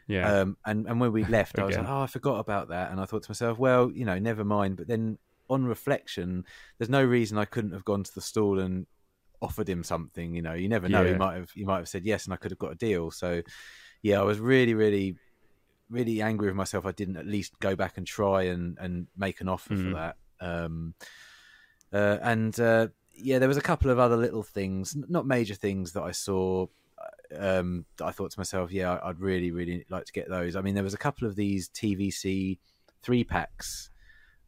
Yeah. 0.08 0.42
Um, 0.42 0.58
and 0.66 0.88
and 0.88 1.00
when 1.02 1.12
we 1.12 1.26
left, 1.38 1.60
I 1.60 1.66
was 1.66 1.78
like, 1.78 1.88
oh, 1.90 2.02
I 2.02 2.08
forgot 2.08 2.40
about 2.40 2.70
that, 2.70 2.92
and 2.92 3.02
I 3.02 3.06
thought 3.06 3.24
to 3.24 3.32
myself, 3.32 3.58
well, 3.58 3.92
you 3.92 4.06
know, 4.06 4.20
never 4.20 4.44
mind. 4.44 4.78
But 4.78 4.88
then 4.88 5.18
on 5.50 5.66
reflection, 5.66 6.46
there's 6.78 6.90
no 6.90 7.04
reason 7.04 7.38
I 7.38 7.46
couldn't 7.46 7.72
have 7.72 7.86
gone 7.86 8.04
to 8.04 8.14
the 8.14 8.22
stall 8.22 8.60
and 8.60 8.86
offered 9.42 9.68
him 9.70 9.84
something. 9.84 10.34
You 10.36 10.42
know, 10.42 10.54
you 10.54 10.70
never 10.70 10.88
know. 10.90 11.04
He 11.14 11.18
might 11.18 11.36
have 11.36 11.52
he 11.52 11.64
might 11.66 11.78
have 11.78 11.88
said 11.90 12.06
yes, 12.06 12.26
and 12.26 12.34
I 12.34 12.38
could 12.38 12.52
have 12.52 12.60
got 12.60 12.72
a 12.72 12.76
deal. 12.76 13.12
So 13.12 13.42
yeah, 14.02 14.20
I 14.20 14.24
was 14.24 14.40
really, 14.40 14.74
really, 14.74 15.16
really 15.90 16.22
angry 16.22 16.48
with 16.48 16.56
myself. 16.56 16.86
I 16.86 16.92
didn't 16.92 17.18
at 17.18 17.26
least 17.26 17.60
go 17.60 17.76
back 17.76 17.98
and 17.98 18.06
try 18.08 18.44
and 18.44 18.78
and 18.80 19.08
make 19.18 19.42
an 19.42 19.50
offer 19.50 19.76
for 19.76 19.82
Mm. 19.90 19.94
that. 19.94 20.16
Um, 20.40 20.94
uh, 21.94 22.18
and 22.22 22.60
uh, 22.60 22.88
yeah, 23.14 23.40
there 23.40 23.48
was 23.48 23.58
a 23.58 23.62
couple 23.62 23.90
of 23.90 23.98
other 24.00 24.18
little 24.18 24.44
things, 24.44 24.96
not 25.10 25.26
major 25.26 25.56
things 25.56 25.94
that 25.94 26.04
I 26.04 26.12
saw. 26.12 26.68
uh, 26.98 27.04
Um, 27.60 27.86
that 27.98 28.06
I 28.06 28.12
thought 28.12 28.32
to 28.32 28.40
myself, 28.40 28.72
yeah, 28.72 29.00
I'd 29.04 29.20
really, 29.20 29.52
really 29.52 29.86
like 29.90 30.06
to 30.06 30.14
get 30.14 30.30
those. 30.30 30.56
I 30.56 30.62
mean, 30.62 30.76
there 30.76 30.84
was 30.84 30.94
a 30.94 30.98
couple 30.98 31.28
of 31.28 31.36
these 31.36 31.70
TVC 31.70 32.58
three 33.04 33.24
packs. 33.24 33.90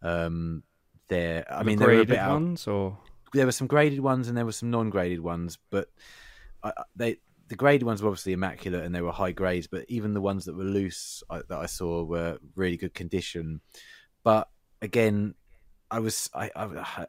Um, 0.01 0.63
there, 1.09 1.45
I 1.51 1.59
The 1.59 1.65
mean, 1.65 1.79
they 1.79 1.85
were 1.85 2.01
a 2.01 2.05
bit 2.05 2.19
out, 2.19 2.33
ones, 2.33 2.67
or 2.67 2.97
there 3.33 3.45
were 3.45 3.51
some 3.51 3.67
graded 3.67 3.99
ones 3.99 4.27
and 4.27 4.37
there 4.37 4.45
were 4.45 4.51
some 4.51 4.71
non-graded 4.71 5.19
ones, 5.19 5.57
but 5.69 5.89
I, 6.63 6.71
they 6.95 7.17
the 7.47 7.55
graded 7.55 7.83
ones 7.83 8.01
were 8.01 8.09
obviously 8.09 8.33
immaculate 8.33 8.83
and 8.83 8.93
they 8.93 9.01
were 9.01 9.11
high 9.11 9.31
grades. 9.31 9.67
But 9.67 9.85
even 9.89 10.13
the 10.13 10.21
ones 10.21 10.45
that 10.45 10.55
were 10.55 10.63
loose 10.63 11.23
I, 11.29 11.41
that 11.49 11.57
I 11.57 11.65
saw 11.65 12.03
were 12.03 12.37
really 12.55 12.77
good 12.77 12.93
condition. 12.93 13.61
But 14.23 14.49
again, 14.81 15.33
I 15.89 15.99
was 15.99 16.29
I, 16.33 16.51
I 16.55 17.07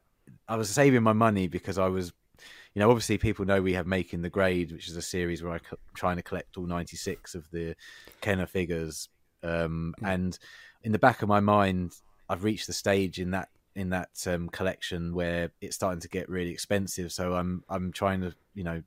I 0.48 0.56
was 0.56 0.70
saving 0.70 1.02
my 1.02 1.12
money 1.12 1.48
because 1.48 1.78
I 1.78 1.88
was. 1.88 2.12
You 2.74 2.80
know, 2.80 2.88
obviously, 2.88 3.18
people 3.18 3.44
know 3.44 3.60
we 3.60 3.74
have 3.74 3.86
Making 3.86 4.22
the 4.22 4.30
Grade, 4.30 4.70
which 4.70 4.88
is 4.88 4.96
a 4.96 5.02
series 5.02 5.42
where 5.42 5.52
I'm 5.52 5.60
trying 5.94 6.16
to 6.16 6.22
collect 6.22 6.56
all 6.56 6.66
96 6.66 7.34
of 7.34 7.50
the 7.50 7.74
Kenner 8.20 8.46
figures. 8.46 9.08
Um, 9.42 9.92
Mm. 10.00 10.14
and 10.14 10.38
in 10.84 10.92
the 10.92 10.98
back 10.98 11.20
of 11.20 11.28
my 11.28 11.40
mind, 11.40 11.92
I've 12.28 12.44
reached 12.44 12.68
the 12.68 12.72
stage 12.72 13.18
in 13.18 13.32
that 13.32 13.48
in 13.74 13.90
that 13.90 14.10
um, 14.26 14.48
collection 14.48 15.14
where 15.14 15.52
it's 15.60 15.76
starting 15.76 16.00
to 16.00 16.08
get 16.08 16.28
really 16.28 16.50
expensive. 16.50 17.12
So 17.12 17.34
I'm 17.34 17.64
I'm 17.68 17.92
trying 17.92 18.20
to 18.22 18.34
you 18.54 18.64
know 18.64 18.82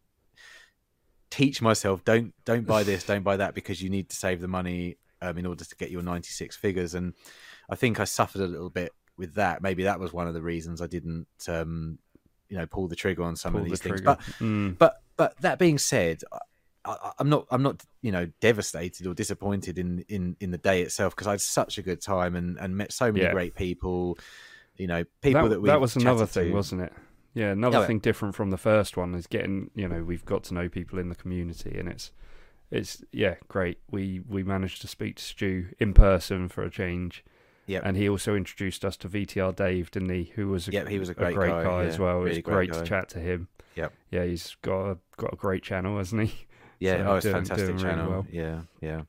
teach 1.29 1.61
myself 1.61 2.03
don't 2.05 2.33
don't 2.45 2.67
buy 2.67 2.83
this, 2.83 3.03
don't 3.03 3.23
buy 3.23 3.37
that 3.37 3.55
because 3.55 3.81
you 3.81 3.89
need 3.89 4.09
to 4.09 4.15
save 4.15 4.41
the 4.41 4.47
money 4.47 4.97
um, 5.21 5.37
in 5.37 5.45
order 5.45 5.63
to 5.63 5.75
get 5.75 5.89
your 5.89 6.03
96 6.03 6.55
figures. 6.55 6.93
And 6.93 7.13
I 7.69 7.75
think 7.75 7.99
I 7.99 8.03
suffered 8.03 8.41
a 8.41 8.47
little 8.47 8.69
bit 8.69 8.91
with 9.17 9.35
that. 9.35 9.61
Maybe 9.61 9.83
that 9.83 9.99
was 9.99 10.13
one 10.13 10.27
of 10.27 10.33
the 10.33 10.41
reasons 10.41 10.81
I 10.81 10.87
didn't 10.87 11.27
um, 11.47 11.97
you 12.49 12.57
know 12.57 12.65
pull 12.65 12.87
the 12.87 12.95
trigger 12.95 13.23
on 13.23 13.35
some 13.35 13.53
pull 13.53 13.61
of 13.61 13.65
the 13.65 13.71
these 13.71 13.79
things. 13.79 14.01
But 14.01 14.19
Mm. 14.39 14.77
but 14.77 15.01
but 15.17 15.39
that 15.41 15.59
being 15.59 15.77
said, 15.77 16.23
I, 16.31 16.39
I, 16.85 17.11
I'm 17.19 17.29
not 17.29 17.47
I'm 17.49 17.63
not 17.63 17.83
you 18.01 18.11
know 18.11 18.27
devastated 18.41 19.07
or 19.07 19.13
disappointed 19.13 19.79
in 19.79 20.03
in 20.09 20.35
in 20.39 20.51
the 20.51 20.57
day 20.57 20.81
itself 20.81 21.15
because 21.15 21.27
I 21.27 21.31
had 21.31 21.41
such 21.41 21.77
a 21.77 21.81
good 21.81 22.01
time 22.01 22.35
and 22.35 22.57
and 22.59 22.75
met 22.77 22.91
so 22.91 23.11
many 23.11 23.25
Yeah. 23.25 23.31
great 23.31 23.55
people. 23.55 24.17
You 24.77 24.87
know, 24.87 25.03
people 25.21 25.43
that, 25.43 25.49
that, 25.49 25.61
we 25.61 25.69
that 25.69 25.79
was 25.81 25.95
another 25.95 26.25
thing, 26.25 26.47
to. 26.49 26.53
wasn't 26.53 26.81
it? 26.81 26.93
Yeah, 27.33 27.51
another 27.51 27.79
Yeah. 27.79 27.87
thing 27.87 27.99
different 27.99 28.35
from 28.35 28.49
the 28.51 28.57
first 28.57 28.95
one 28.97 29.13
is 29.15 29.27
getting 29.27 29.71
you 29.75 29.87
know 29.87 30.03
we've 30.03 30.25
got 30.25 30.43
to 30.45 30.53
know 30.53 30.69
people 30.69 30.99
in 30.99 31.09
the 31.09 31.15
community, 31.15 31.77
and 31.77 31.87
it's 31.89 32.11
it's 32.71 33.03
yeah 33.11 33.35
great. 33.47 33.79
We 33.89 34.21
we 34.27 34.43
managed 34.43 34.81
to 34.81 34.87
speak 34.87 35.15
to 35.17 35.23
Stu 35.23 35.67
in 35.79 35.93
person 35.93 36.49
for 36.49 36.63
a 36.63 36.69
change. 36.69 37.23
Yeah, 37.65 37.79
and 37.83 37.95
he 37.95 38.09
also 38.09 38.35
introduced 38.35 38.83
us 38.83 38.97
to 38.97 39.07
VTR 39.09 39.55
Dave, 39.55 39.89
didn't 39.89 40.09
he? 40.09 40.31
Who 40.35 40.49
was 40.49 40.67
a, 40.67 40.71
Yep, 40.73 40.87
he 40.89 40.99
was 40.99 41.07
a 41.09 41.13
great 41.13 41.35
guy, 41.37 41.85
as 41.85 41.95
yeah, 41.97 42.01
well. 42.03 42.17
It 42.19 42.23
was 42.29 42.39
great 42.39 42.43
great 42.71 42.73
to 42.73 42.83
chat 42.83 43.07
to 43.09 43.19
him. 43.19 43.47
Yep. 43.75 43.93
yeah, 44.11 44.25
he's 44.25 44.55
got 44.61 44.89
a, 44.91 44.97
got 45.17 45.33
a 45.33 45.35
great 45.37 45.63
channel, 45.63 45.97
hasn't 45.97 46.29
he? 46.29 46.45
Yeah, 46.79 46.97
So 46.97 47.05
oh, 47.07 47.15
it's 47.15 47.23
doing- 47.23 47.35
fantastic 47.35 47.65
doing 47.67 47.77
really 47.77 47.89
channel. 47.89 48.09
well. 48.11 48.27
Yeah, 48.29 48.61
yeah. 48.81 49.01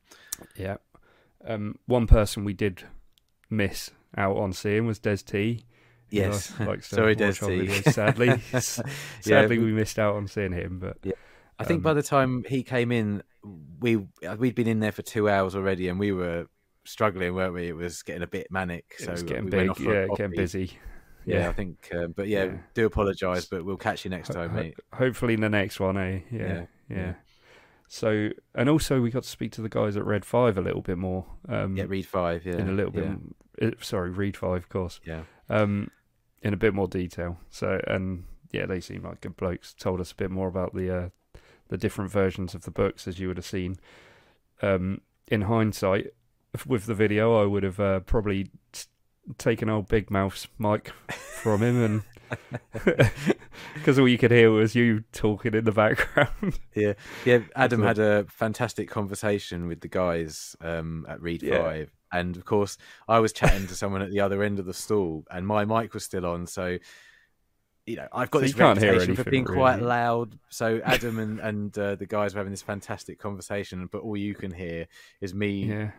Yeah. 0.55 0.77
Um, 1.45 1.77
one 1.85 2.07
person 2.07 2.45
we 2.45 2.53
did 2.53 2.83
miss 3.49 3.91
out 4.17 4.37
on 4.37 4.53
seeing 4.53 4.85
was 4.87 4.99
Des 4.99 5.17
T. 5.17 5.65
Yes. 6.09 6.53
likes 6.59 6.89
to 6.89 6.95
Sorry, 6.95 7.15
watch 7.15 7.39
Des 7.39 7.67
T. 7.67 7.67
Sadly, 7.91 8.39
sadly 9.21 9.57
we 9.59 9.71
missed 9.71 9.99
out 9.99 10.15
on 10.15 10.27
seeing 10.27 10.51
him. 10.53 10.79
But 10.79 10.97
yeah. 11.03 11.13
I 11.59 11.63
think 11.63 11.79
Um, 11.79 11.83
by 11.83 11.93
the 11.93 12.03
time 12.03 12.43
he 12.47 12.63
came 12.63 12.91
in, 12.91 13.23
we 13.79 14.05
we'd 14.37 14.55
been 14.55 14.67
in 14.67 14.79
there 14.79 14.91
for 14.91 15.01
two 15.01 15.29
hours 15.29 15.55
already, 15.55 15.87
and 15.87 15.99
we 15.99 16.11
were 16.11 16.47
struggling, 16.83 17.33
weren't 17.33 17.53
we? 17.53 17.67
It 17.67 17.75
was 17.75 18.03
getting 18.03 18.23
a 18.23 18.27
bit 18.27 18.47
manic. 18.51 18.95
it 18.99 19.05
so 19.05 19.11
was 19.11 19.23
getting 19.23 19.45
we 19.45 19.51
big, 19.51 19.59
went 19.59 19.69
off 19.71 19.79
yeah, 19.79 20.07
getting 20.15 20.35
busy. 20.35 20.71
Yeah, 21.25 21.39
Yeah. 21.39 21.49
I 21.49 21.53
think. 21.53 21.89
Um, 21.93 22.13
but 22.15 22.27
yeah, 22.27 22.43
Yeah. 22.45 22.57
do 22.75 22.85
apologise, 22.85 23.45
but 23.45 23.65
we'll 23.65 23.77
catch 23.77 24.05
you 24.05 24.11
next 24.11 24.29
time, 24.29 24.53
mate. 24.55 24.75
Hopefully 24.93 25.33
in 25.33 25.41
the 25.41 25.49
next 25.49 25.79
one, 25.79 25.97
eh? 25.97 26.19
Yeah, 26.29 26.39
Yeah, 26.39 26.65
yeah. 26.89 27.13
So, 27.87 28.29
and 28.55 28.67
also 28.69 28.99
we 29.01 29.11
got 29.11 29.23
to 29.23 29.29
speak 29.29 29.51
to 29.53 29.61
the 29.61 29.69
guys 29.69 29.95
at 29.95 30.05
Red 30.05 30.25
Five 30.25 30.57
a 30.57 30.61
little 30.61 30.81
bit 30.81 30.97
more. 30.97 31.25
Um, 31.47 31.77
Yeah, 31.77 31.85
read 31.87 32.05
five. 32.07 32.45
Yeah, 32.45 32.57
in 32.57 32.67
a 32.69 32.71
little 32.73 32.91
bit. 32.91 33.05
Yeah, 33.61 33.67
uh, 33.67 33.71
sorry, 33.79 34.09
Read 34.09 34.35
Five, 34.37 34.63
of 34.63 34.69
course. 34.69 34.99
yeah. 35.05 35.21
Um, 35.49 35.91
in 36.41 36.53
a 36.53 36.57
bit 36.57 36.73
more 36.73 36.87
detail. 36.87 37.39
So 37.49 37.79
and 37.87 38.25
yeah, 38.51 38.65
they 38.65 38.79
seem 38.79 39.03
like 39.03 39.21
good 39.21 39.37
blokes. 39.37 39.73
Told 39.73 39.99
us 40.01 40.11
a 40.11 40.15
bit 40.15 40.31
more 40.31 40.47
about 40.47 40.73
the 40.73 40.95
uh, 40.95 41.09
the 41.69 41.77
different 41.77 42.11
versions 42.11 42.53
of 42.55 42.63
the 42.63 42.71
books, 42.71 43.07
as 43.07 43.19
you 43.19 43.27
would 43.27 43.37
have 43.37 43.45
seen. 43.45 43.77
Um, 44.61 45.01
in 45.27 45.41
hindsight, 45.43 46.07
with 46.65 46.85
the 46.85 46.93
video, 46.93 47.41
I 47.41 47.45
would 47.45 47.63
have 47.63 47.79
uh, 47.79 47.99
probably 48.01 48.51
t- 48.71 48.83
taken 49.37 49.69
old 49.69 49.87
Big 49.87 50.09
Mouth's 50.11 50.47
mic 50.59 50.91
from 51.11 51.61
him, 51.63 51.81
and 51.83 52.01
because 53.73 53.99
all 53.99 54.07
you 54.07 54.17
could 54.17 54.31
hear 54.31 54.51
was 54.51 54.75
you 54.75 55.03
talking 55.11 55.53
in 55.53 55.63
the 55.65 55.71
background. 55.71 56.59
Yeah, 56.75 56.93
yeah. 57.23 57.39
Adam 57.55 57.81
had 57.83 57.99
a 57.99 58.25
fantastic 58.25 58.89
conversation 58.89 59.67
with 59.67 59.81
the 59.81 59.87
guys 59.87 60.55
um, 60.61 61.05
at 61.07 61.21
Read 61.21 61.41
Yeah. 61.43 61.63
Five, 61.63 61.91
and 62.11 62.35
of 62.35 62.45
course, 62.45 62.77
I 63.07 63.19
was 63.19 63.31
chatting 63.31 63.67
to 63.67 63.75
someone 63.75 64.01
at 64.01 64.11
the 64.11 64.19
other 64.19 64.43
end 64.43 64.59
of 64.59 64.65
the 64.65 64.73
stall, 64.73 65.23
and 65.31 65.47
my 65.47 65.65
mic 65.65 65.93
was 65.93 66.03
still 66.03 66.25
on, 66.25 66.47
so. 66.47 66.77
You 67.87 67.97
know, 67.97 68.07
I've 68.11 68.31
got 68.31 68.39
So 68.39 68.45
this 68.45 68.55
reputation 68.57 69.15
for 69.15 69.29
being 69.29 69.45
quite 69.45 69.75
really. 69.75 69.87
loud. 69.87 70.39
So 70.49 70.81
Adam 70.85 71.19
and 71.19 71.39
and 71.39 71.77
uh, 71.77 71.93
the 71.93 72.07
guys 72.07 72.33
were 72.33 72.39
having 72.39 72.49
this 72.49 72.63
fantastic 72.63 73.19
conversation, 73.19 73.87
but 73.91 74.01
all 74.01 74.17
you 74.17 74.33
can 74.33 74.49
hear 74.49 74.87
is 75.21 75.35
me 75.35 75.65
yeah. 75.65 75.91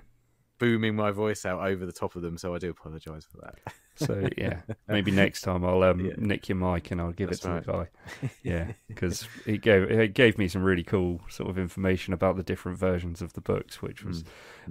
Booming 0.58 0.96
my 0.96 1.10
voice 1.10 1.44
out 1.44 1.60
over 1.66 1.84
the 1.86 1.92
top 1.92 2.16
of 2.16 2.22
them. 2.22 2.38
So 2.38 2.54
I 2.54 2.58
do 2.58 2.70
apologise 2.70 3.24
for 3.24 3.38
that. 3.38 3.54
So 3.96 4.28
yeah, 4.36 4.60
maybe 4.88 5.10
next 5.10 5.40
time 5.42 5.64
I'll 5.64 5.82
um, 5.82 6.00
Yeah. 6.00 6.12
nick 6.18 6.48
your 6.48 6.56
mic 6.56 6.90
and 6.90 7.00
I'll 7.00 7.12
give 7.12 7.30
That's 7.30 7.44
it 7.44 7.48
to 7.48 7.66
the 7.66 7.72
guy. 7.72 7.88
Yeah, 8.42 8.72
because 8.88 9.28
it 9.46 9.62
gave 9.62 9.88
he 9.90 10.06
gave 10.08 10.38
me 10.38 10.48
some 10.48 10.62
really 10.62 10.82
cool 10.84 11.20
sort 11.28 11.50
of 11.50 11.58
information 11.58 12.12
about 12.14 12.36
the 12.36 12.42
different 12.42 12.78
versions 12.78 13.20
of 13.22 13.32
the 13.32 13.40
books, 13.40 13.80
which 13.82 14.04
was 14.04 14.22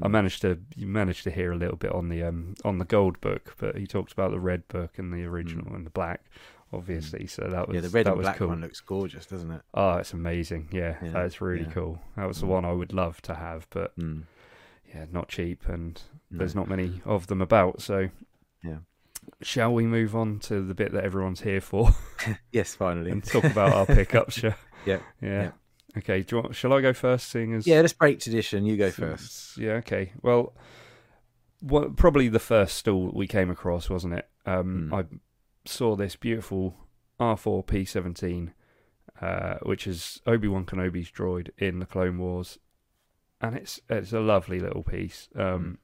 I 0.02 0.08
Mm. 0.08 0.12
managed 0.12 0.42
to 0.42 0.60
you 0.76 0.88
managed 0.88 1.24
to 1.26 1.32
hear 1.32 1.52
a 1.52 1.58
little 1.58 1.76
bit 1.78 1.92
on 1.92 2.10
the 2.10 2.24
um 2.24 2.54
on 2.64 2.78
the 2.78 2.86
gold 2.86 3.20
book, 3.22 3.56
but 3.58 3.78
he 3.78 3.86
talked 3.88 4.14
about 4.14 4.32
the 4.32 4.40
red 4.40 4.68
book 4.68 4.98
and 5.00 5.12
the 5.14 5.24
original 5.26 5.74
and 5.76 5.86
the 5.86 5.90
black, 5.92 6.22
obviously. 6.72 7.28
So 7.28 7.44
that 7.50 7.68
was 7.68 7.74
Mm. 7.78 7.82
yeah, 7.82 7.82
the 7.82 7.90
red 7.90 8.08
and 8.08 8.22
black 8.22 8.38
cool. 8.38 8.48
one 8.50 8.62
looks 8.62 8.80
gorgeous, 8.80 9.26
doesn't 9.26 9.52
it? 9.52 9.62
Oh, 9.74 9.96
it's 9.98 10.14
amazing. 10.14 10.70
Yeah, 10.72 10.98
Yeah, 11.02 11.12
that's 11.12 11.42
really 11.42 11.66
yeah. 11.66 11.72
cool. 11.72 12.00
That 12.16 12.28
was 12.28 12.40
the 12.40 12.46
Mm. 12.46 12.50
one 12.50 12.66
I 12.66 12.72
would 12.72 12.94
love 12.94 13.22
to 13.24 13.36
have, 13.36 13.68
but 13.72 13.96
Mm. 13.98 14.24
Yeah, 14.94 15.06
not 15.12 15.28
cheap 15.30 15.68
and 15.68 16.02
there's 16.32 16.56
not 16.56 16.68
many 16.68 17.02
of 17.06 17.28
them 17.28 17.42
about. 17.42 17.82
So 17.82 18.10
Yeah. 18.64 18.78
shall 19.42 19.74
we 19.74 19.86
move 19.86 20.16
on 20.16 20.40
to 20.40 20.62
the 20.62 20.74
bit 20.74 20.92
that 20.94 21.04
everyone's 21.04 21.42
here 21.42 21.62
for 21.62 21.90
Yes, 22.52 22.76
finally. 22.76 23.12
and 23.12 23.24
talk 23.24 23.44
about 23.44 23.74
our 23.74 23.86
pickups? 23.86 24.42
Yeah. 24.44 24.54
Yeah, 24.86 25.00
Yeah. 25.22 25.42
yeah. 25.44 25.52
Okay. 25.98 26.22
Do 26.24 26.36
you 26.36 26.42
want, 26.44 26.56
shall 26.56 26.74
I 26.74 26.82
go 26.82 26.94
first? 26.94 27.30
Seeing 27.30 27.54
as 27.54 27.66
Yeah, 27.66 27.82
let's 27.82 27.94
break 27.94 28.20
tradition. 28.20 28.66
You 28.66 28.76
go 28.78 28.92
first. 28.92 29.58
Yeah. 29.58 29.74
Okay. 29.76 30.12
Well, 30.22 30.54
what, 31.62 31.96
probably 31.96 32.28
the 32.28 32.40
first 32.40 32.76
stall 32.76 33.12
we 33.14 33.28
came 33.28 33.50
across, 33.50 33.90
wasn't 33.90 34.14
it? 34.16 34.28
Um, 34.46 34.90
Mm. 34.92 35.06
I 35.06 35.18
saw 35.66 35.96
this 35.96 36.16
beautiful 36.16 36.76
R4 37.20 37.66
P17, 37.66 38.52
uh, 39.22 39.56
which 39.64 39.88
is 39.88 40.22
Obi 40.28 40.48
Wan 40.48 40.66
Kenobi's 40.66 41.10
droid 41.10 41.50
in 41.58 41.80
the 41.80 41.86
Clone 41.86 42.18
Wars, 42.20 42.60
and 43.48 43.56
it's 43.56 43.80
it's 43.90 44.14
a 44.14 44.20
lovely 44.20 44.60
little 44.60 44.84
piece. 44.84 45.28
Um, 45.36 45.78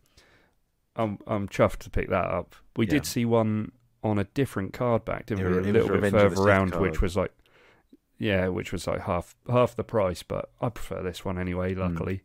I'm 0.95 1.19
I'm 1.27 1.47
chuffed 1.47 1.77
to 1.79 1.89
pick 1.89 2.09
that 2.09 2.25
up. 2.25 2.55
We 2.75 2.85
Yeah. 2.85 2.91
did 2.91 3.05
see 3.05 3.25
one 3.25 3.71
on 4.03 4.17
a 4.19 4.23
different 4.25 4.73
card 4.73 5.05
back, 5.05 5.27
didn't 5.27 5.43
Yeah, 5.43 5.49
we? 5.51 5.57
it 5.57 5.65
A 5.69 5.71
little 5.71 5.87
bit 5.89 5.95
Revenge 6.01 6.13
of 6.15 6.29
the 6.31 6.35
further 6.37 6.47
around, 6.49 6.71
card. 6.71 6.81
which 6.81 7.01
was 7.01 7.15
like, 7.15 7.31
yeah, 8.17 8.47
which 8.47 8.71
was 8.71 8.87
like 8.87 9.01
half 9.01 9.35
half 9.49 9.75
the 9.75 9.83
price. 9.83 10.23
But 10.23 10.49
I 10.61 10.69
prefer 10.69 11.01
this 11.03 11.23
one 11.23 11.37
anyway. 11.37 11.73
Luckily, 11.75 12.21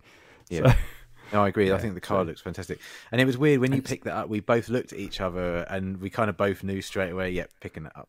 Yeah. 0.49 0.73
So- 0.73 0.79
No, 1.33 1.43
I 1.43 1.49
agree. 1.49 1.73
I 1.73 1.79
think 1.79 1.95
the 1.95 2.01
card 2.01 2.27
so- 2.27 2.29
looks 2.29 2.41
fantastic. 2.41 2.79
And 3.11 3.21
it 3.21 3.25
was 3.25 3.37
weird 3.37 3.61
when 3.61 3.73
you 3.73 3.83
picked 3.83 4.05
that 4.05 4.15
up. 4.15 4.29
We 4.29 4.39
both 4.39 4.69
looked 4.69 4.93
at 4.93 4.99
each 5.01 5.21
other 5.21 5.67
and 5.69 5.97
we 6.01 6.09
kind 6.09 6.31
of 6.31 6.37
both 6.37 6.63
knew 6.63 6.81
straight 6.81 7.11
away. 7.11 7.31
Yep, 7.33 7.51
picking 7.61 7.87
it 7.87 7.93
up. 7.97 8.09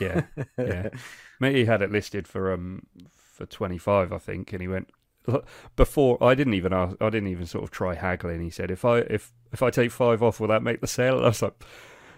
yeah, 0.00 0.22
yeah. 0.58 0.88
Mate, 1.40 1.54
he 1.54 1.64
had 1.66 1.80
it 1.82 1.92
listed 1.92 2.26
for 2.26 2.50
um 2.52 2.82
for 3.12 3.46
twenty 3.46 3.78
five, 3.78 4.12
I 4.12 4.18
think, 4.18 4.52
and 4.52 4.60
he 4.60 4.66
went 4.66 4.88
before. 5.76 6.22
I 6.22 6.34
didn't 6.34 6.54
even 6.54 6.72
ask. 6.72 6.96
I 7.00 7.10
didn't 7.10 7.28
even 7.28 7.46
sort 7.46 7.64
of 7.64 7.70
try 7.70 7.94
haggling. 7.94 8.40
He 8.42 8.50
said, 8.50 8.70
"If 8.70 8.84
I 8.84 8.98
if 8.98 9.32
if 9.52 9.62
I 9.62 9.70
take 9.70 9.90
five 9.90 10.22
off, 10.22 10.40
will 10.40 10.48
that 10.48 10.62
make 10.62 10.80
the 10.80 10.86
sale?" 10.86 11.18
I 11.20 11.28
was 11.28 11.42
like, 11.42 11.54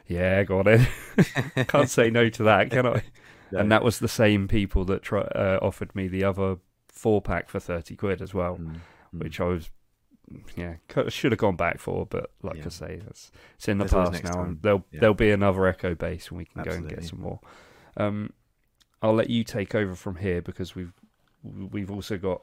"Yeah, 0.06 0.42
got 0.44 0.66
it. 0.66 0.88
Can't 1.68 1.90
say 1.90 2.10
no 2.10 2.28
to 2.30 2.42
that, 2.44 2.70
can 2.70 2.86
I?" 2.86 3.02
No. 3.50 3.60
And 3.60 3.72
that 3.72 3.82
was 3.82 3.98
the 3.98 4.08
same 4.08 4.46
people 4.46 4.84
that 4.84 5.00
try, 5.00 5.22
uh, 5.22 5.58
offered 5.62 5.96
me 5.96 6.06
the 6.06 6.22
other 6.22 6.58
four 6.88 7.22
pack 7.22 7.48
for 7.48 7.58
thirty 7.58 7.96
quid 7.96 8.20
as 8.20 8.34
well, 8.34 8.56
Mm, 8.58 8.74
mm. 9.14 9.22
which 9.22 9.40
I 9.40 9.44
was. 9.44 9.70
Yeah, 10.54 10.74
should 11.08 11.32
have 11.32 11.38
gone 11.38 11.56
back 11.56 11.78
for, 11.78 12.04
but 12.04 12.30
like 12.42 12.56
Yeah. 12.56 12.64
I 12.66 12.68
say, 12.68 13.00
it's, 13.08 13.32
it's 13.54 13.66
in 13.66 13.78
the 13.78 13.86
There's 13.86 14.10
past 14.10 14.22
now, 14.24 14.30
time. 14.32 14.44
and 14.44 14.60
there'll 14.62 14.84
Yeah. 14.92 15.00
there'll 15.00 15.14
be 15.14 15.30
another 15.30 15.66
Echo 15.66 15.94
base, 15.94 16.28
and 16.28 16.36
we 16.36 16.44
can 16.44 16.62
go 16.62 16.72
and 16.72 16.86
get 16.90 17.02
some 17.04 17.22
more. 17.22 17.40
Um, 17.96 18.34
I'll 19.00 19.14
let 19.14 19.30
you 19.30 19.44
take 19.44 19.74
over 19.74 19.94
from 19.94 20.16
here 20.16 20.42
because 20.42 20.74
we've 20.74 20.92
we've 21.42 21.90
also 21.90 22.18
got 22.18 22.42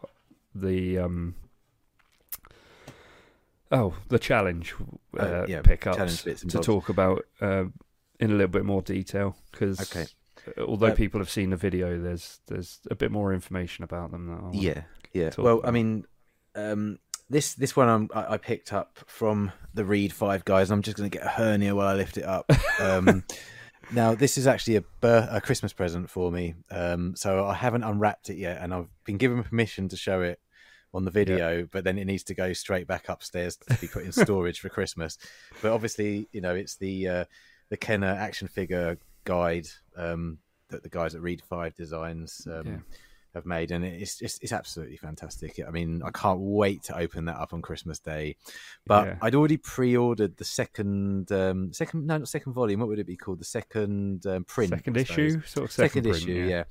the 0.56 0.98
um, 1.00 1.36
oh 3.72 3.94
the 4.10 4.20
challenge 4.20 4.74
uh, 5.18 5.22
Uh, 5.22 5.46
yeah, 5.48 5.62
pickups 5.62 5.98
challenge 5.98 6.24
to 6.42 6.48
bobs. 6.58 6.66
talk 6.66 6.90
about 6.90 7.26
um 7.42 7.74
in 8.20 8.32
a 8.32 8.34
little 8.34 8.48
bit 8.48 8.66
more 8.66 8.82
detail 8.82 9.36
because 9.52 9.80
Okay. 9.82 10.06
although 10.62 10.88
Uh, 10.88 10.96
people 10.96 11.20
have 11.20 11.30
seen 11.30 11.50
the 11.50 11.58
video, 11.58 12.00
there's 12.00 12.40
there's 12.48 12.80
a 12.90 12.96
bit 12.96 13.12
more 13.12 13.34
information 13.34 13.84
about 13.84 14.12
them. 14.12 14.28
That 14.28 14.40
I 14.40 14.42
wanna- 14.44 14.58
Yeah, 14.58 14.84
yeah. 15.14 15.32
Well, 15.38 15.60
I 15.66 15.72
mean, 15.72 16.06
um, 16.56 17.00
this 17.30 17.54
this 17.56 17.76
one 17.76 17.90
I'm, 17.90 18.10
I, 18.14 18.34
I 18.34 18.38
picked 18.38 18.72
up 18.72 19.00
from 19.08 19.52
the 19.74 19.84
Read 19.84 20.14
Five 20.14 20.46
guys. 20.46 20.72
I'm 20.72 20.82
just 20.82 20.96
going 20.96 21.10
to 21.10 21.18
get 21.18 21.26
a 21.26 21.30
hernia 21.30 21.76
while 21.76 21.88
I 21.88 21.96
lift 21.96 22.18
it 22.18 22.24
up. 22.24 22.50
Um, 22.80 23.24
now, 23.92 24.16
this 24.16 24.38
is 24.38 24.46
actually 24.48 24.78
a, 24.78 24.84
a 25.32 25.42
Christmas 25.42 25.74
present 25.74 26.10
for 26.10 26.32
me. 26.32 26.54
Um, 26.72 27.16
so 27.16 27.46
I 27.46 27.56
haven't 27.56 27.84
unwrapped 27.84 28.30
it 28.30 28.38
yet, 28.38 28.62
and 28.62 28.74
I've 28.74 28.88
been 29.04 29.18
given 29.18 29.44
permission 29.44 29.90
to 29.90 29.98
show 29.98 30.22
it 30.22 30.40
on 30.96 31.04
the 31.06 31.12
video, 31.12 31.68
but 31.72 31.84
then 31.84 31.98
it 31.98 32.06
needs 32.06 32.24
to 32.24 32.34
go 32.34 32.54
straight 32.54 32.88
back 32.88 33.10
upstairs 33.10 33.58
to 33.58 33.78
be 33.80 33.88
put 33.88 34.06
in 34.06 34.12
storage 34.12 34.60
for 34.62 34.70
Christmas. 34.70 35.18
But 35.62 35.74
obviously, 35.74 36.28
you 36.32 36.42
know, 36.42 36.56
it's 36.56 36.78
the 36.78 37.08
uh, 37.08 37.26
the 37.70 37.78
Kenner 37.78 38.08
action 38.08 38.48
figure 38.48 38.98
guide 39.26 39.68
um, 39.98 40.38
that 40.70 40.84
the 40.84 40.90
guys 40.90 41.14
at 41.14 41.22
Read 41.22 41.42
Five 41.42 41.76
Designs 41.76 42.48
um, 42.50 42.66
Yeah. 42.66 42.78
have 43.34 43.46
made, 43.46 43.72
and 43.72 43.84
it's 43.84 44.20
just 44.20 44.42
it's 44.42 44.54
absolutely 44.54 44.98
fantastic. 44.98 45.60
I 45.68 45.70
mean, 45.70 46.02
I 46.04 46.12
can't 46.12 46.40
wait 46.40 46.84
to 46.84 46.98
open 46.98 47.26
that 47.26 47.38
up 47.38 47.54
on 47.54 47.62
Christmas 47.62 48.00
Day. 48.00 48.38
But 48.88 49.08
Yeah. 49.08 49.18
I'd 49.22 49.36
already 49.36 49.58
pre-ordered 49.58 50.38
the 50.38 50.46
second, 50.46 51.32
um, 51.32 51.74
second 51.74 52.08
no, 52.08 52.20
not 52.20 52.30
second 52.30 52.54
volume. 52.54 52.80
What 52.80 52.88
would 52.90 53.00
it 53.00 53.08
be 53.08 53.18
called? 53.18 53.40
The 53.40 53.46
second 53.46 54.26
um, 54.26 54.46
print, 54.46 54.70
second 54.70 54.96
issue, 54.96 55.42
sort 55.42 55.66
of 55.66 55.72
Second, 55.72 56.04
second, 56.04 56.04
print, 56.04 56.24
issue, 56.24 56.48
yeah. 56.50 56.64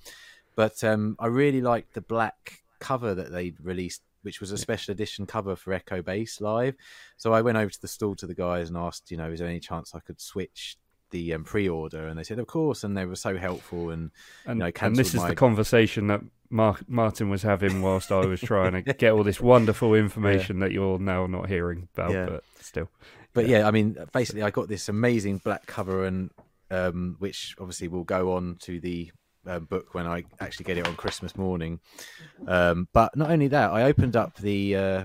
But 0.56 0.82
um, 0.82 1.16
I 1.18 1.26
really 1.26 1.60
liked 1.60 1.94
the 1.94 2.00
black 2.00 2.60
cover 2.78 3.14
that 3.14 3.32
they 3.32 3.54
released, 3.62 4.02
which 4.24 4.40
was 4.40 4.50
a 4.50 4.58
special 4.58 4.92
edition 4.92 5.26
cover 5.26 5.54
for 5.54 5.72
Echo 5.72 6.02
Base 6.02 6.40
Live. 6.40 6.74
So 7.16 7.32
I 7.32 7.42
went 7.42 7.58
over 7.58 7.70
to 7.70 7.80
the 7.80 7.88
stall 7.88 8.16
to 8.16 8.26
the 8.26 8.34
guys 8.34 8.68
and 8.68 8.76
asked, 8.76 9.10
you 9.10 9.16
know, 9.16 9.30
is 9.30 9.38
there 9.38 9.48
any 9.48 9.60
chance 9.60 9.94
I 9.94 10.00
could 10.00 10.20
switch 10.20 10.76
the 11.10 11.34
um, 11.34 11.44
pre-order? 11.44 12.06
And 12.08 12.18
they 12.18 12.24
said, 12.24 12.38
of 12.38 12.46
course. 12.46 12.82
And 12.84 12.96
they 12.96 13.04
were 13.06 13.16
so 13.16 13.36
helpful 13.36 13.90
and 13.90 14.10
And, 14.46 14.58
know, 14.58 14.70
and 14.80 14.96
this 14.96 15.14
is 15.14 15.20
my- 15.20 15.28
the 15.28 15.34
conversation 15.36 16.06
that 16.08 16.22
Mark, 16.50 16.88
Martyn 16.88 17.30
was 17.30 17.42
having 17.42 17.82
whilst 17.82 18.10
I 18.12 18.26
was 18.26 18.40
trying 18.40 18.72
to 18.72 18.82
get 18.94 19.12
all 19.12 19.24
this 19.24 19.40
wonderful 19.40 19.94
information 20.04 20.60
that 20.60 20.72
you're 20.72 20.98
now 20.98 21.26
not 21.26 21.48
hearing 21.48 21.88
about, 21.94 22.12
Yeah. 22.12 22.26
but 22.26 22.44
still. 22.60 22.88
But 23.32 23.48
yeah. 23.48 23.66
I 23.66 23.72
mean, 23.72 23.96
basically, 24.12 24.42
I 24.42 24.50
got 24.50 24.68
this 24.68 24.88
amazing 24.88 25.38
black 25.38 25.66
cover, 25.66 26.04
and 26.04 26.30
um, 26.70 27.16
which 27.18 27.56
obviously 27.58 27.88
will 27.88 28.04
go 28.04 28.34
on 28.34 28.56
to 28.60 28.78
the 28.78 29.10
um, 29.46 29.64
book 29.64 29.94
when 29.94 30.06
I 30.06 30.24
actually 30.40 30.64
get 30.64 30.78
it 30.78 30.86
on 30.86 30.96
Christmas 30.96 31.36
morning. 31.36 31.80
Um, 32.46 32.88
but 32.92 33.16
not 33.16 33.30
only 33.30 33.48
that, 33.48 33.72
I 33.72 33.84
opened 33.84 34.16
up 34.16 34.36
the 34.36 34.76
uh, 34.76 35.04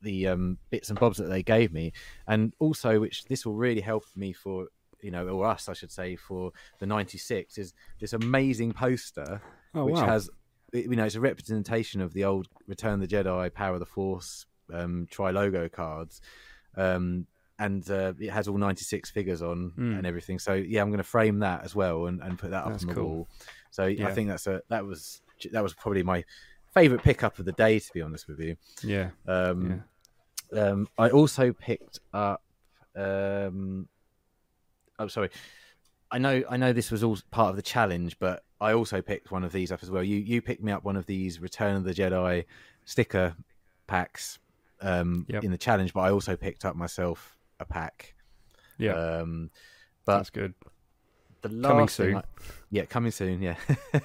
the 0.00 0.28
um, 0.28 0.58
bits 0.70 0.90
and 0.90 0.98
bobs 0.98 1.18
that 1.18 1.28
they 1.28 1.42
gave 1.42 1.72
me, 1.72 1.92
and 2.26 2.52
also 2.58 3.00
which 3.00 3.24
this 3.24 3.46
will 3.46 3.54
really 3.54 3.80
help 3.80 4.04
me 4.16 4.32
for 4.32 4.66
you 5.00 5.10
know, 5.10 5.26
or 5.28 5.46
us, 5.46 5.68
I 5.68 5.72
should 5.72 5.90
say, 5.90 6.14
for 6.14 6.52
the 6.78 6.86
'96 6.86 7.58
is 7.58 7.74
this 8.00 8.12
amazing 8.12 8.72
poster 8.72 9.42
Oh, 9.74 9.86
which 9.86 9.96
wow. 9.96 10.06
has 10.06 10.30
you 10.72 10.96
know 10.96 11.04
it's 11.04 11.14
a 11.14 11.20
representation 11.20 12.00
of 12.00 12.12
the 12.12 12.24
old 12.24 12.48
Return 12.66 12.94
of 12.94 13.08
the 13.08 13.14
Jedi, 13.16 13.52
Power 13.52 13.74
of 13.74 13.80
the 13.80 13.86
Force, 13.86 14.46
um, 14.72 15.06
tri 15.10 15.30
logo 15.30 15.68
cards, 15.68 16.20
um, 16.76 17.26
and 17.64 17.88
uh, 17.90 18.12
it 18.18 18.30
has 18.30 18.48
all 18.48 18.58
ninety 18.58 18.84
six 18.84 19.10
figures 19.10 19.42
on 19.42 19.72
Mm. 19.78 19.98
and 19.98 20.06
everything. 20.06 20.38
So 20.38 20.52
yeah, 20.54 20.80
I'm 20.82 20.88
going 20.88 20.98
to 20.98 21.04
frame 21.16 21.38
that 21.40 21.64
as 21.64 21.74
well 21.74 22.06
and, 22.06 22.20
and 22.22 22.38
put 22.38 22.50
that 22.50 22.64
up 22.64 22.70
That's 22.72 22.84
on 22.84 22.88
the 22.88 22.94
cool. 22.94 23.08
wall. 23.08 23.28
So 23.70 23.86
Yeah. 23.86 24.08
I 24.08 24.12
think 24.14 24.28
that's 24.28 24.46
a 24.46 24.62
that 24.68 24.84
was 24.84 25.22
that 25.52 25.62
was 25.62 25.74
probably 25.74 26.02
my 26.02 26.24
favorite 26.74 27.02
pickup 27.02 27.38
of 27.38 27.44
the 27.44 27.52
day, 27.52 27.78
to 27.78 27.90
be 27.92 28.00
honest 28.02 28.28
with 28.28 28.40
you. 28.40 28.56
yeah, 28.82 29.10
Um, 29.26 29.82
yeah. 30.52 30.60
um, 30.62 30.88
I 30.98 31.08
also 31.10 31.52
picked 31.52 32.00
up. 32.14 32.42
Um, 32.96 33.88
oh, 34.98 35.08
sorry. 35.08 35.30
I 36.10 36.18
know. 36.18 36.42
I 36.48 36.56
know 36.56 36.72
this 36.72 36.90
was 36.90 37.02
all 37.02 37.16
part 37.30 37.50
of 37.50 37.56
the 37.56 37.62
challenge, 37.62 38.18
but 38.18 38.44
I 38.60 38.72
also 38.74 39.00
picked 39.00 39.30
one 39.30 39.44
of 39.44 39.52
these 39.52 39.72
up 39.72 39.82
as 39.82 39.90
well. 39.90 40.02
You 40.02 40.18
you 40.18 40.42
picked 40.42 40.62
me 40.62 40.70
up 40.72 40.84
one 40.84 40.96
of 40.96 41.06
these 41.06 41.40
Return 41.40 41.76
of 41.76 41.84
the 41.84 41.94
Jedi 41.94 42.44
sticker 42.84 43.34
packs 43.86 44.38
um, 44.82 45.24
Yep. 45.28 45.44
in 45.44 45.50
the 45.50 45.58
challenge, 45.58 45.92
but 45.94 46.00
I 46.00 46.10
also 46.10 46.36
picked 46.36 46.64
up 46.64 46.76
myself 46.76 47.36
a 47.62 47.66
pack. 47.66 48.14
Yeah, 48.78 48.92
Um, 48.94 49.50
but 50.04 50.16
that's 50.18 50.30
good. 50.30 50.54
the 51.42 51.48
last 51.48 51.68
Coming 51.70 51.86
thing 51.86 51.88
soon. 51.88 52.16
I- 52.16 52.24
yeah, 52.70 52.84
coming 52.84 53.10
soon. 53.12 53.42
Yeah. 53.42 53.56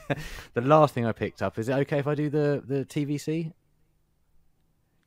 the 0.54 0.62
last 0.62 0.94
thing 0.94 1.06
I 1.06 1.12
picked 1.12 1.42
up 1.42 1.58
is 1.60 1.70
it 1.70 1.74
okay 1.74 2.00
if 2.00 2.08
I 2.08 2.16
do 2.16 2.30
the 2.30 2.64
the 2.66 2.86
TVC? 2.86 3.52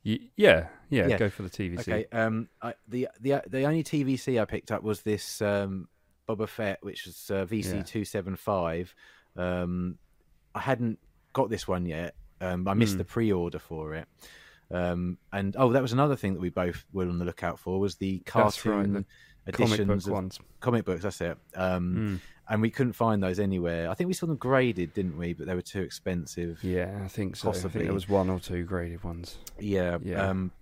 Y- 0.05 0.19
yeah, 0.37 0.69
yeah, 0.89 1.09
Yeah. 1.09 1.19
Go 1.19 1.29
for 1.29 1.43
the 1.43 1.51
TVC. 1.51 1.81
Okay. 1.81 2.07
Um, 2.13 2.49
I, 2.63 2.75
the 2.89 3.09
the 3.21 3.43
the 3.49 3.65
only 3.65 3.85
TVC 3.85 4.41
I 4.41 4.45
picked 4.47 4.71
up 4.73 4.83
was 4.83 5.03
this 5.03 5.43
um 5.43 5.89
Boba 6.29 6.49
Fett, 6.49 6.79
which 6.83 7.07
was 7.07 7.31
uh, 7.31 7.45
VC 7.45 7.85
two 7.87 8.05
seven 8.05 8.37
five. 8.37 8.95
Um, 9.37 9.99
I 10.55 10.61
hadn't 10.61 10.99
got 11.33 11.51
this 11.51 11.69
one 11.69 11.85
yet. 11.87 12.15
Um, 12.41 12.67
I 12.67 12.75
missed 12.75 12.93
Hmm. 12.93 12.99
the 12.99 13.05
pre-order 13.05 13.59
for 13.59 13.95
it. 13.95 14.09
Um, 14.71 15.19
and 15.33 15.57
oh, 15.59 15.73
that 15.73 15.83
was 15.83 15.93
another 15.93 16.17
thing 16.17 16.35
that 16.35 16.41
we 16.41 16.51
both 16.51 16.85
were 16.93 17.09
on 17.09 17.19
the 17.19 17.25
lookout 17.25 17.59
for 17.59 17.81
was 17.81 17.97
the 17.97 18.23
That's 18.33 18.65
right, 18.65 18.75
cartoon 18.75 19.05
the 19.47 19.53
Comic 19.53 19.81
editions 19.81 20.05
book 20.05 20.11
of 20.11 20.15
ones. 20.15 20.39
comic 20.61 20.85
books. 20.85 21.03
That's 21.03 21.21
it. 21.21 21.37
Um, 21.57 21.95
Mm. 21.97 22.21
and 22.51 22.63
we 22.63 22.71
couldn't 22.71 22.93
find 22.93 23.23
those 23.23 23.41
anywhere. 23.41 23.91
I 23.91 23.95
think 23.95 24.09
we 24.09 24.15
saw 24.15 24.27
them 24.27 24.37
graded, 24.37 24.93
didn't 24.95 25.17
we? 25.17 25.33
But 25.33 25.47
they 25.47 25.55
were 25.55 25.63
too 25.63 25.81
expensive. 25.81 26.63
Yeah, 26.63 27.01
I 27.05 27.09
think 27.09 27.37
so. 27.37 27.49
I 27.49 27.53
think 27.53 27.63
Possibly. 27.65 27.85
there 27.85 27.95
was 27.95 28.09
one 28.09 28.29
or 28.31 28.39
two 28.39 28.65
graded 28.65 29.03
ones. 29.03 29.39
Yeah. 29.59 29.99
Yeah. 30.05 30.29
Um, 30.29 30.53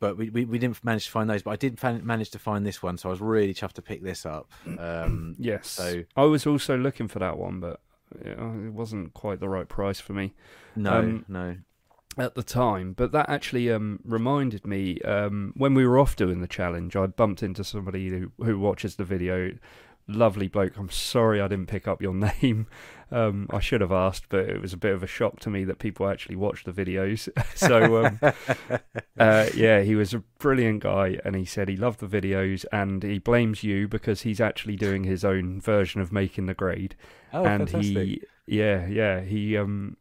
but 0.00 0.16
we, 0.16 0.30
we, 0.30 0.44
we 0.46 0.58
didn't 0.58 0.82
manage 0.84 1.04
to 1.04 1.10
find 1.12 1.30
those. 1.30 1.42
But 1.42 1.50
I 1.52 1.56
did 1.56 1.78
fan- 1.78 2.04
manage 2.04 2.30
to 2.30 2.38
find 2.40 2.66
this 2.66 2.82
one, 2.82 2.96
so 2.98 3.08
I 3.08 3.12
was 3.12 3.20
really 3.20 3.54
chuffed 3.54 3.74
to 3.74 3.82
pick 3.82 4.02
this 4.02 4.26
up. 4.26 4.50
Um, 4.78 5.36
Yes. 5.38 5.68
So- 5.68 6.02
I 6.16 6.24
was 6.24 6.46
also 6.46 6.76
looking 6.76 7.06
for 7.06 7.20
that 7.20 7.38
one, 7.38 7.60
but 7.60 7.80
it 8.20 8.36
wasn't 8.72 9.14
quite 9.14 9.38
the 9.40 9.48
right 9.48 9.68
price 9.68 9.98
for 10.00 10.12
me 10.14 10.34
no, 10.76 10.98
Um, 10.98 11.24
no. 11.28 11.56
At 12.18 12.34
the 12.34 12.42
time. 12.42 12.92
But 12.92 13.12
that 13.12 13.28
actually 13.28 13.70
um, 13.70 14.00
reminded 14.04 14.66
me 14.66 15.00
um, 15.02 15.52
when 15.56 15.74
we 15.74 15.86
were 15.86 15.98
off 15.98 16.16
doing 16.16 16.40
the 16.40 16.48
challenge, 16.48 16.96
I 16.96 17.06
bumped 17.06 17.42
into 17.42 17.64
somebody 17.64 18.08
who, 18.08 18.32
who 18.44 18.58
watches 18.58 18.96
the 18.96 19.04
video. 19.04 19.52
Lovely 20.08 20.48
bloke. 20.48 20.76
I'm 20.76 20.90
sorry 20.90 21.40
I 21.40 21.48
didn't 21.48 21.68
pick 21.68 21.86
up 21.86 22.02
your 22.02 22.14
name. 22.42 22.66
Um, 23.10 23.46
I 23.50 23.60
should 23.60 23.82
have 23.82 23.92
asked, 23.92 24.30
but 24.30 24.48
it 24.48 24.60
was 24.60 24.72
a 24.72 24.78
bit 24.78 24.94
of 24.94 25.02
a 25.02 25.06
shock 25.06 25.38
to 25.40 25.50
me 25.50 25.64
that 25.64 25.78
people 25.78 26.08
actually 26.08 26.36
watch 26.36 26.64
the 26.64 26.72
videos. 26.72 27.28
so 27.54 28.06
um, 28.06 28.18
uh, 29.18 29.46
yeah, 29.54 29.82
he 29.82 29.94
was 29.94 30.14
a 30.14 30.20
brilliant 30.38 30.82
guy, 30.82 31.18
and 31.24 31.36
he 31.36 31.44
said 31.44 31.68
he 31.68 31.76
loved 31.76 32.00
the 32.00 32.08
videos, 32.08 32.64
and 32.72 33.02
he 33.02 33.18
blames 33.18 33.62
you 33.62 33.86
because 33.86 34.22
he's 34.22 34.40
actually 34.40 34.76
doing 34.76 35.04
his 35.04 35.24
own 35.24 35.60
version 35.60 36.00
of 36.00 36.10
making 36.10 36.46
the 36.46 36.54
grade. 36.54 36.96
Oh, 37.34 37.44
and 37.44 37.68
fantastic. 37.68 37.96
he, 37.96 38.22
yeah, 38.46 38.86
yeah, 38.86 39.20
he 39.20 39.58
um, 39.58 39.98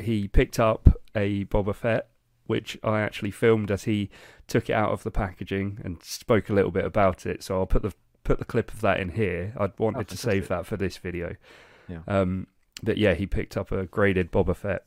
he 0.00 0.28
picked 0.28 0.58
up 0.60 1.00
a 1.14 1.44
Boba 1.46 1.74
Fett, 1.74 2.08
which 2.46 2.78
I 2.82 3.00
actually 3.00 3.30
filmed 3.30 3.70
as 3.70 3.84
he 3.84 4.10
took 4.46 4.70
it 4.70 4.72
out 4.74 4.90
of 4.92 5.02
the 5.02 5.10
packaging 5.10 5.80
and 5.84 6.02
spoke 6.02 6.48
a 6.48 6.52
little 6.54 6.70
bit 6.70 6.84
about 6.84 7.26
it. 7.26 7.42
So 7.42 7.58
I'll 7.58 7.66
put 7.66 7.82
the 7.82 7.92
put 8.24 8.38
the 8.38 8.44
clip 8.44 8.72
of 8.72 8.80
that 8.82 9.00
in 9.00 9.10
here. 9.10 9.54
I'd 9.58 9.78
wanted 9.78 10.00
Oh, 10.00 10.02
to 10.04 10.16
save 10.16 10.48
that 10.48 10.66
for 10.66 10.76
this 10.76 10.96
video. 10.98 11.36
Yeah. 11.88 12.00
Um, 12.06 12.46
but 12.82 12.98
yeah, 12.98 13.14
he 13.14 13.26
picked 13.26 13.56
up 13.56 13.72
a 13.72 13.86
graded 13.86 14.30
Boba 14.30 14.54
Fett, 14.54 14.84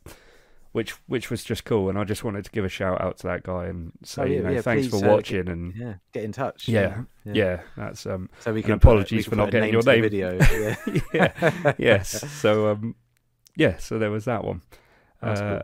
which 0.72 0.92
which 1.08 1.30
was 1.30 1.44
just 1.44 1.66
cool, 1.66 1.90
and 1.90 1.98
I 1.98 2.04
just 2.04 2.24
wanted 2.24 2.46
to 2.46 2.52
give 2.52 2.64
a 2.66 2.70
shout 2.70 3.02
out 3.02 3.18
to 3.20 3.28
that 3.28 3.44
guy 3.44 3.66
and 3.66 3.92
say, 4.04 4.22
Oh, 4.22 4.26
yeah, 4.26 4.36
you 4.38 4.44
know, 4.44 4.50
yeah, 4.52 4.62
thanks 4.62 4.88
please, 4.88 5.00
for 5.02 5.06
uh, 5.08 5.12
watching, 5.16 5.50
and 5.50 5.76
yeah, 5.76 5.94
get 6.14 6.24
in 6.24 6.32
touch. 6.32 6.68
yeah, 6.68 7.02
yeah, 7.26 7.62
that's 7.76 8.06
um, 8.06 8.30
So 8.40 8.54
we 8.54 8.62
can 8.64 8.74
apologies 8.74 9.26
put, 9.26 9.36
for 9.36 9.44
we 9.46 9.52
can 9.52 9.62
not 9.62 9.70
getting 9.70 9.74
your 9.74 9.84
name 9.84 10.04
to 10.04 10.10
name. 10.10 10.38
the 10.38 10.46
video. 10.46 11.02
Yeah. 11.14 11.34
yeah, 11.64 11.74
yes. 11.78 12.32
So 12.32 12.72
um, 12.72 12.96
yeah, 13.56 13.78
so 13.78 14.00
there 14.00 14.12
was 14.12 14.26
that 14.26 14.44
one. 14.46 14.62
That's 15.22 15.42
Uh, 15.42 15.64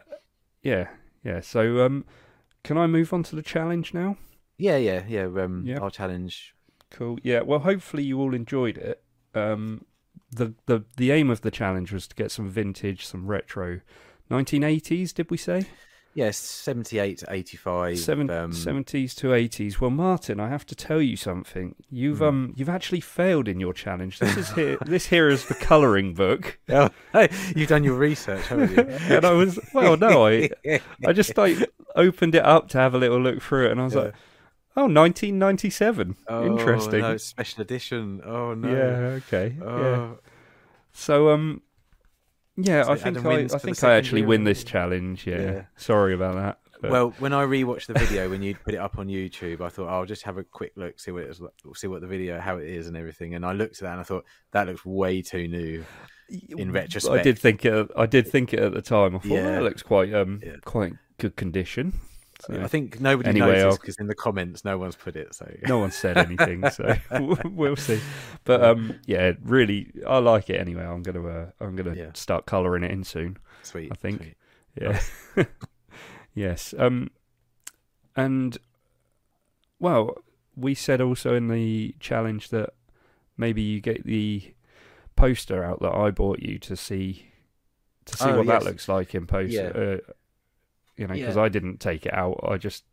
Yeah, 0.64 0.88
yeah. 1.24 1.40
So 1.42 1.86
um, 1.86 2.06
can 2.64 2.78
I 2.78 2.88
move 2.88 3.14
on 3.14 3.24
to 3.24 3.36
the 3.36 3.42
challenge 3.42 3.94
now? 3.94 4.18
yeah, 4.58 4.78
yeah, 4.78 5.04
yeah. 5.08 5.26
Um, 5.26 5.64
Yeah. 5.66 5.78
Our 5.80 5.92
challenge. 5.92 6.54
Cool. 6.90 7.20
Yeah. 7.24 7.42
Well, 7.42 7.60
hopefully 7.60 8.04
you 8.04 8.20
all 8.20 8.34
enjoyed 8.34 8.78
it. 8.78 9.04
Um, 9.34 9.86
the 10.32 10.54
the 10.66 10.84
the 10.98 11.12
aim 11.12 11.30
of 11.30 11.42
the 11.42 11.52
challenge 11.52 11.92
was 11.94 12.08
to 12.08 12.16
get 12.16 12.32
some 12.32 12.50
vintage, 12.50 13.06
some 13.06 13.28
retro, 13.28 13.82
1980s. 14.32 15.14
Did 15.14 15.30
we 15.32 15.38
say 15.38 15.66
Yes, 16.18 16.36
seventy-eight 16.40 17.20
to 17.20 17.28
eighty-five. 17.32 18.00
Seven, 18.00 18.28
um, 18.32 18.52
70s 18.52 19.14
to 19.18 19.28
80s? 19.28 19.80
Well, 19.80 19.92
Martyn, 19.92 20.40
I 20.40 20.50
have 20.50 20.66
to 20.66 20.74
tell 20.74 21.00
you 21.00 21.16
something. 21.16 21.76
You've 21.92 22.18
Hmm. 22.18 22.24
um 22.24 22.54
you've 22.56 22.70
actually 22.70 23.02
failed 23.02 23.48
in 23.48 23.60
your 23.60 23.72
challenge. 23.72 24.18
This 24.18 24.36
is 24.36 24.50
here. 24.54 24.78
this 24.86 25.06
here 25.06 25.30
is 25.30 25.46
the 25.46 25.54
colouring 25.54 26.16
book. 26.16 26.58
Oh, 26.70 26.90
hey, 27.14 27.30
you've 27.56 27.70
done 27.70 27.84
your 27.84 27.94
research, 27.94 28.48
haven't 28.48 28.72
you? 28.72 28.84
and 29.16 29.26
I 29.26 29.32
was 29.34 29.60
well, 29.76 29.96
no, 29.96 30.26
I 30.26 30.50
I 31.06 31.14
just 31.14 31.38
like 31.38 31.58
opened 31.96 32.34
it 32.34 32.44
up 32.44 32.70
to 32.70 32.80
have 32.80 32.96
a 32.96 32.98
little 32.98 33.22
look 33.22 33.40
through 33.40 33.68
it, 33.68 33.72
and 33.74 33.80
I 33.80 33.84
was 33.84 33.94
Yeah. 33.94 34.02
like, 34.02 34.14
oh, 34.76 34.88
1997. 34.88 36.16
Oh, 36.28 36.46
Interesting. 36.48 37.02
No, 37.02 37.18
special 37.18 37.62
edition. 37.62 38.22
Oh 38.26 38.56
no. 38.56 38.68
Yeah. 38.72 39.20
Okay. 39.22 39.56
Yeah. 39.60 39.66
Oh, 39.68 40.20
So 40.94 41.30
um, 41.30 41.62
yeah, 42.58 42.84
So 42.84 42.92
I 42.92 42.96
think 42.98 43.26
I, 43.26 43.32
I 43.44 43.48
think 43.60 43.84
I 43.84 43.96
actually 43.96 44.24
win 44.24 44.44
this 44.44 44.64
challenge. 44.64 45.26
Yeah. 45.26 45.42
Yeah. 45.42 45.62
Sorry 45.78 46.14
about 46.14 46.36
that. 46.36 46.60
but- 46.82 46.92
Well, 46.92 47.14
when 47.20 47.34
I 47.34 47.44
rewatched 47.46 47.86
the 47.88 47.94
video 47.94 48.30
when 48.30 48.42
you 48.42 48.56
put 48.56 48.74
it 48.74 48.78
up 48.78 48.98
on 49.00 49.08
YouTube, 49.08 49.62
I 49.62 49.70
thought 49.70 49.88
I'll 49.90 50.06
just 50.06 50.24
have 50.24 50.38
a 50.38 50.44
quick 50.44 50.74
look, 50.76 51.00
see 51.00 51.12
what 51.12 51.24
it 51.24 51.28
was, 51.30 51.42
see 51.80 51.88
what 51.88 52.02
the 52.02 52.08
video, 52.08 52.40
how 52.40 52.58
it 52.58 52.68
is, 52.68 52.88
and 52.88 52.98
everything. 52.98 53.36
And 53.36 53.46
I 53.46 53.54
looked 53.54 53.76
at 53.78 53.82
that 53.82 53.92
and 53.94 54.00
I 54.00 54.04
thought 54.04 54.26
that 54.52 54.68
looks 54.68 54.86
way 54.86 55.22
too 55.22 55.48
new. 55.48 55.86
in 56.30 56.72
retrospect, 56.74 57.20
I 57.20 57.24
did 57.24 57.40
think 57.40 57.64
it. 57.64 57.90
I 57.96 58.06
did 58.06 58.28
think 58.28 58.54
it 58.54 58.60
at 58.60 58.74
the 58.74 58.82
time. 58.82 59.16
I 59.16 59.20
thought 59.20 59.32
Yeah. 59.32 59.52
that 59.52 59.64
looks 59.64 59.82
quite 59.82 60.14
um 60.14 60.42
Yeah. 60.46 60.58
quite 60.66 60.94
good 61.20 61.36
condition. 61.38 61.94
So, 62.40 62.54
I 62.62 62.68
think 62.68 63.00
nobody 63.02 63.30
Anyway, 63.30 63.58
noticed 63.58 63.82
because 63.82 63.98
in 63.98 64.06
the 64.08 64.14
comments 64.16 64.64
no 64.64 64.78
one's 64.78 64.96
put 64.96 65.16
it. 65.16 65.34
So 65.34 65.52
no 65.68 65.80
one 65.80 65.92
said 65.92 66.18
anything, 66.18 66.70
so 66.70 66.96
we'll 67.46 67.76
see. 67.76 68.00
But 68.44 68.64
um, 68.64 69.00
yeah, 69.06 69.34
really, 69.42 69.92
I 70.08 70.20
like 70.20 70.50
it 70.52 70.62
anyway. 70.62 70.84
I'm 70.86 71.02
gonna 71.02 71.26
uh, 71.28 71.46
I'm 71.60 71.76
gonna 71.76 71.96
Yeah. 71.96 72.12
start 72.14 72.46
colouring 72.46 72.84
it 72.84 72.92
in 72.92 73.04
soon. 73.04 73.38
sweet. 73.64 73.92
I 73.92 73.96
think. 73.96 74.22
sweet. 74.22 74.36
Yeah. 74.80 75.00
yes. 76.36 76.74
Um, 76.78 77.10
and 78.16 78.58
well, 79.80 80.16
we 80.56 80.74
said 80.76 81.02
also 81.02 81.34
in 81.36 81.48
the 81.48 81.96
challenge 82.00 82.50
that 82.50 82.72
maybe 83.36 83.62
you 83.62 83.80
get 83.82 84.06
the 84.06 84.54
poster 85.16 85.64
out 85.64 85.82
that 85.82 85.94
I 85.94 86.12
bought 86.12 86.40
you 86.40 86.60
to 86.60 86.76
see 86.76 87.30
to 88.06 88.16
see 88.18 88.26
Oh, 88.26 88.38
what 88.38 88.46
yes. 88.46 88.64
that 88.64 88.70
looks 88.70 88.88
like 88.88 89.16
in 89.16 89.26
post. 89.28 89.52
Yeah. 89.54 89.70
Uh, 89.70 89.98
you 90.98 91.08
know, 91.08 91.14
because 91.14 91.36
Yeah. 91.36 91.44
I 91.44 91.50
didn't 91.50 91.80
take 91.80 92.06
it 92.06 92.14
out. 92.14 92.40
I 92.48 92.58
just 92.58 92.84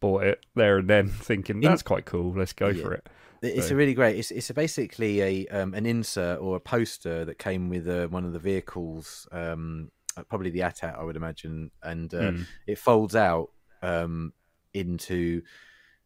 bought 0.00 0.24
it 0.24 0.44
there 0.54 0.78
and 0.78 0.88
then, 0.88 1.08
thinking 1.30 1.56
In- 1.56 1.62
that's 1.62 1.82
quite 1.82 2.04
cool. 2.04 2.32
Let's 2.36 2.52
go 2.52 2.68
Yeah. 2.68 2.82
for 2.82 2.92
it. 2.94 3.08
It's 3.42 3.68
So- 3.68 3.74
a 3.74 3.76
really 3.76 3.94
great. 3.94 4.16
It's 4.18 4.30
it's 4.30 4.48
a 4.50 4.54
basically 4.54 5.20
a 5.20 5.46
um, 5.48 5.74
an 5.74 5.84
insert 5.86 6.40
or 6.40 6.56
a 6.56 6.60
poster 6.60 7.24
that 7.26 7.38
came 7.38 7.68
with 7.68 7.86
uh, 7.88 8.06
one 8.08 8.24
of 8.24 8.32
the 8.32 8.38
vehicles, 8.38 9.28
um, 9.32 9.90
uh, 10.16 10.22
probably 10.24 10.50
the 10.50 10.60
ATAT, 10.60 10.98
I 10.98 11.02
would 11.04 11.16
imagine, 11.16 11.70
and 11.82 12.12
uh, 12.14 12.18
Mm. 12.32 12.46
it 12.66 12.78
folds 12.78 13.14
out 13.14 13.50
um, 13.82 14.32
into 14.72 15.42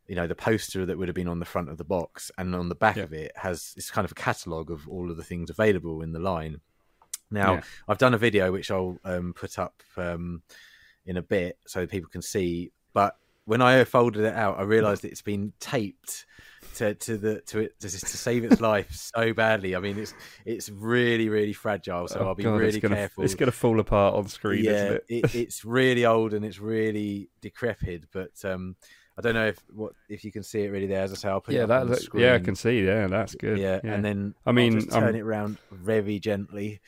you 0.08 0.16
know 0.16 0.26
the 0.26 0.34
poster 0.34 0.84
that 0.86 0.98
would 0.98 1.06
have 1.06 1.14
been 1.14 1.28
on 1.28 1.38
the 1.38 1.44
front 1.44 1.68
of 1.68 1.76
the 1.78 1.84
box, 1.84 2.30
and 2.38 2.54
on 2.56 2.68
the 2.68 2.74
back 2.74 2.96
Yeah. 2.96 3.04
of 3.04 3.12
it 3.12 3.30
has 3.36 3.72
it's 3.76 3.90
kind 3.90 4.04
of 4.04 4.10
a 4.12 4.16
catalogue 4.16 4.70
of 4.72 4.88
all 4.88 5.08
of 5.10 5.16
the 5.16 5.22
things 5.24 5.48
available 5.48 6.02
in 6.02 6.12
the 6.12 6.18
line. 6.18 6.60
Now 7.30 7.54
Yeah. 7.54 7.60
I've 7.86 7.98
done 7.98 8.14
a 8.14 8.18
video 8.18 8.50
which 8.50 8.70
I'll 8.70 8.98
um, 9.04 9.32
put 9.32 9.58
up 9.60 9.82
um, 9.96 10.42
in 11.08 11.16
a 11.16 11.22
bit 11.22 11.58
so 11.66 11.86
people 11.86 12.08
can 12.10 12.22
see, 12.22 12.70
but 12.92 13.16
when 13.46 13.62
I 13.62 13.82
folded 13.84 14.24
it 14.24 14.34
out, 14.34 14.58
I 14.58 14.62
realised 14.62 15.04
it's 15.06 15.22
been 15.22 15.54
taped 15.58 16.26
to 16.74 16.94
to 16.94 17.16
the 17.16 17.40
to 17.46 17.60
it 17.60 17.80
to, 17.80 17.88
to 17.88 18.06
save 18.06 18.44
its 18.44 18.60
life 18.60 18.92
so 19.16 19.32
badly. 19.32 19.74
I 19.74 19.80
mean, 19.80 19.98
it's 19.98 20.12
it's 20.44 20.68
really 20.68 21.30
really 21.30 21.54
fragile, 21.54 22.08
so 22.08 22.20
Oh, 22.20 22.26
I'll 22.28 22.34
be 22.34 22.42
God, 22.42 22.56
really 22.56 22.68
it's 22.68 22.76
gonna, 22.76 22.94
careful. 22.96 23.24
It's 23.24 23.34
going 23.34 23.50
to 23.50 23.56
fall 23.56 23.80
apart 23.80 24.14
on 24.14 24.28
screen, 24.28 24.64
yeah, 24.64 24.70
isn't 24.70 24.92
it? 24.94 25.04
it, 25.08 25.34
it's 25.34 25.64
really 25.64 26.04
old 26.04 26.34
and 26.34 26.44
it's 26.44 26.60
really 26.60 27.30
decrepit, 27.40 28.04
but 28.12 28.32
um, 28.44 28.76
I 29.16 29.22
don't 29.22 29.34
know 29.34 29.46
if 29.46 29.58
what 29.72 29.94
if 30.10 30.24
you 30.24 30.30
can 30.30 30.42
see 30.42 30.60
it 30.64 30.68
really 30.68 30.86
there. 30.86 31.02
As 31.02 31.12
I 31.12 31.16
say, 31.16 31.28
I'll 31.30 31.40
put 31.40 31.54
yeah, 31.54 31.64
it 31.64 31.68
that. 31.68 31.82
on 31.82 31.88
the 31.88 31.96
screen. 31.96 32.24
yeah, 32.24 32.34
I 32.34 32.38
can 32.38 32.54
see. 32.54 32.84
Yeah, 32.84 33.06
that's 33.06 33.34
good. 33.34 33.58
Yeah, 33.58 33.80
and 33.82 34.04
then 34.04 34.34
I 34.44 34.52
mean, 34.52 34.86
turn 34.88 35.04
I'm- 35.04 35.14
it 35.16 35.22
around 35.22 35.56
very 35.72 36.18
gently. 36.20 36.80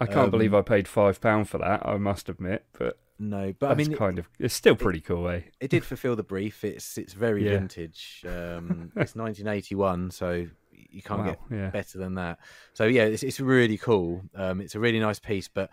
I 0.00 0.06
can't 0.06 0.30
believe 0.30 0.54
um, 0.54 0.60
I 0.60 0.62
paid 0.62 0.88
five 0.88 1.20
pound 1.20 1.48
for 1.50 1.58
that. 1.58 1.86
I 1.86 1.98
must 1.98 2.30
admit, 2.30 2.64
but 2.78 2.98
No, 3.22 3.52
but 3.58 3.68
that's 3.68 3.78
I 3.78 3.82
mean, 3.82 3.92
it, 3.92 3.98
kind 3.98 4.18
of 4.18 4.28
it's 4.38 4.54
still 4.54 4.74
pretty 4.74 5.00
cool, 5.02 5.28
eh? 5.28 5.42
it 5.60 5.68
did 5.70 5.84
fulfil 5.84 6.16
the 6.16 6.22
brief. 6.22 6.64
It's 6.64 6.96
it's 6.96 7.12
very 7.12 7.44
Yeah. 7.44 7.58
vintage. 7.58 8.24
Um, 8.26 8.90
it's 8.96 9.14
1981, 9.14 10.10
so 10.10 10.46
you 10.72 11.02
can't 11.02 11.20
wow, 11.20 11.26
get 11.26 11.38
yeah. 11.50 11.70
better 11.70 11.98
than 11.98 12.14
that. 12.14 12.38
So 12.72 12.84
yeah, 12.84 13.04
it's, 13.04 13.22
it's 13.22 13.38
really 13.38 13.76
cool. 13.76 14.22
Um, 14.34 14.60
it's 14.62 14.74
a 14.74 14.80
really 14.80 14.98
nice 14.98 15.18
piece, 15.18 15.48
but 15.48 15.70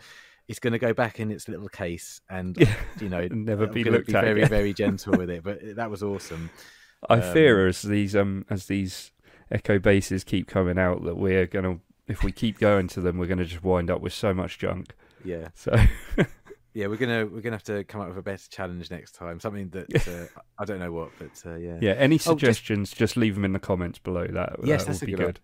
it's 0.50 0.60
going 0.60 0.74
to 0.74 0.80
go 0.80 0.94
back 0.94 1.20
in 1.22 1.32
its 1.32 1.48
little 1.48 1.70
case, 1.70 2.20
and 2.30 2.58
Yeah. 2.58 2.76
you 3.00 3.08
know, 3.10 3.28
Never 3.32 3.66
be 3.66 3.84
looked 3.86 4.08
be 4.08 4.16
at 4.16 4.24
very 4.26 4.42
again. 4.42 4.50
very 4.50 4.74
gentle 4.74 5.18
with 5.18 5.30
it. 5.30 5.44
But 5.44 5.78
that 5.78 5.90
was 5.90 6.04
awesome. 6.04 6.50
I 7.10 7.16
um, 7.22 7.34
fear 7.34 7.66
as 7.68 7.82
these 7.82 8.14
um 8.16 8.46
as 8.50 8.66
these 8.66 9.12
echo 9.50 9.80
bases 9.80 10.24
keep 10.26 10.48
coming 10.48 10.78
out 10.78 11.06
that 11.06 11.16
we're 11.16 11.46
gonna 11.48 11.80
if 12.08 12.24
we 12.24 12.32
keep 12.34 12.60
going 12.60 12.88
to 12.90 13.00
them 13.00 13.18
we're 13.18 13.28
gonna 13.28 13.46
just 13.46 13.64
wind 13.64 13.90
up 13.90 14.02
with 14.02 14.12
so 14.14 14.34
much 14.34 14.58
junk. 14.60 14.94
Yeah, 15.24 15.48
So 15.54 15.76
yeah, 16.78 16.86
we're 16.86 16.98
gonna 16.98 17.26
we're 17.26 17.42
gonna 17.42 17.56
have 17.56 17.64
to 17.64 17.84
come 17.86 18.02
up 18.02 18.08
with 18.10 18.18
a 18.20 18.22
better 18.22 18.48
challenge 18.50 18.92
next 18.92 19.14
time. 19.16 19.40
Something 19.40 19.70
that 19.70 20.08
uh, 20.08 20.40
I 20.60 20.66
don't 20.66 20.78
know 20.80 20.92
what, 20.92 21.10
but 21.18 21.32
uh, 21.46 21.56
yeah. 21.56 21.80
yeah, 21.82 21.94
any 21.94 22.18
just- 22.18 22.26
suggestions? 22.28 22.92
just... 22.92 23.18
leave 23.18 23.34
them 23.34 23.44
in 23.46 23.54
the 23.54 23.60
comments 23.60 23.98
below. 23.98 24.28
That 24.28 24.58
Yes, 24.64 24.84
that 24.84 24.92
that's 24.92 25.02
would 25.02 25.08
be 25.08 25.14
good 25.14 25.40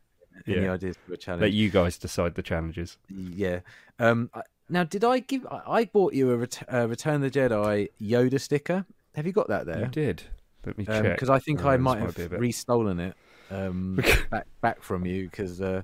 good. 0.46 0.56
any 0.58 0.66
Yeah. 0.66 0.74
ideas 0.74 0.96
for 1.08 1.14
a 1.14 1.18
challenge? 1.18 1.42
Let 1.42 1.52
you 1.54 1.72
guys 1.72 1.98
decide 1.98 2.36
the 2.36 2.44
challenges. 2.44 2.98
Yeah. 3.10 3.62
Um. 3.98 4.30
I- 4.34 4.42
Now, 4.70 4.84
did 4.84 5.04
I 5.04 5.20
give? 5.20 5.46
I 5.48 5.62
I 5.80 5.86
bought 5.86 6.14
you 6.14 6.30
a 6.32 6.38
ret- 6.38 6.68
uh, 6.72 6.88
Return 6.88 7.16
of 7.24 7.34
the 7.34 7.40
Jedi 7.40 7.90
Yoda 8.00 8.40
sticker. 8.40 8.86
Have 9.16 9.26
you 9.26 9.34
got 9.34 9.48
that 9.48 9.66
there? 9.66 9.80
You 9.82 9.88
did. 9.88 10.24
Let 10.66 10.78
me 10.78 10.86
check. 10.86 11.04
Because 11.16 11.30
I 11.30 11.40
think 11.40 11.66
Oh, 11.66 11.70
I 11.70 11.78
might 11.78 12.00
might 12.00 12.06
have 12.06 12.16
be 12.16 12.24
a 12.24 12.30
bit- 12.30 12.40
restolen 12.40 13.00
it. 13.00 13.16
Um, 13.52 14.00
back 14.32 14.48
back 14.62 14.84
from 14.84 15.06
you 15.06 15.30
because 15.30 15.60
uh, 15.62 15.82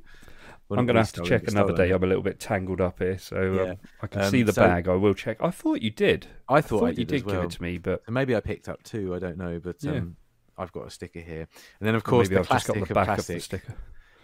I'm 0.78 0.86
going 0.86 0.96
to 0.96 1.02
have 1.02 1.12
to 1.14 1.24
check 1.24 1.48
another 1.48 1.74
day. 1.76 1.90
I'm 1.92 2.04
a 2.04 2.08
little 2.08 2.22
bit 2.24 2.40
tangled 2.40 2.80
up 2.82 3.00
here, 3.00 3.18
so 3.18 3.54
Yeah. 3.54 3.62
um, 3.72 3.78
I 4.02 4.08
can 4.08 4.22
Um, 4.22 4.30
see 4.30 4.44
the 4.44 4.54
so- 4.54 4.62
bag. 4.64 4.88
I 4.88 4.96
will 4.96 5.14
check. 5.14 5.38
I 5.42 5.50
thought 5.50 5.82
you 5.82 5.90
did. 5.90 6.28
I 6.48 6.56
I 6.56 6.62
thought, 6.62 6.80
thought 6.82 6.86
I 6.86 6.90
you 6.90 6.96
did, 6.98 7.08
did 7.08 7.26
well. 7.26 7.36
give 7.36 7.44
it 7.46 7.52
to 7.52 7.62
me, 7.64 7.78
but 7.80 8.04
So 8.06 8.12
maybe 8.12 8.36
I 8.36 8.40
picked 8.40 8.70
up 8.70 8.84
two. 8.84 9.16
I 9.16 9.20
don't 9.20 9.38
know, 9.38 9.60
but 9.60 9.78
Yeah. 9.84 9.94
um, 9.94 10.16
I've 10.58 10.72
got 10.72 10.86
a 10.88 10.90
sticker 10.92 11.22
here. 11.22 11.48
And 11.80 11.88
then 11.88 11.96
of 11.96 12.04
course 12.04 12.30
the 12.30 12.36
I've 12.40 12.48
just 12.50 12.68
got 12.68 12.74
plastic 12.76 12.88
the 12.96 13.00
of 13.02 13.08
back 13.08 13.18
of 13.20 13.26
the 13.28 13.40
sticker. 13.40 13.74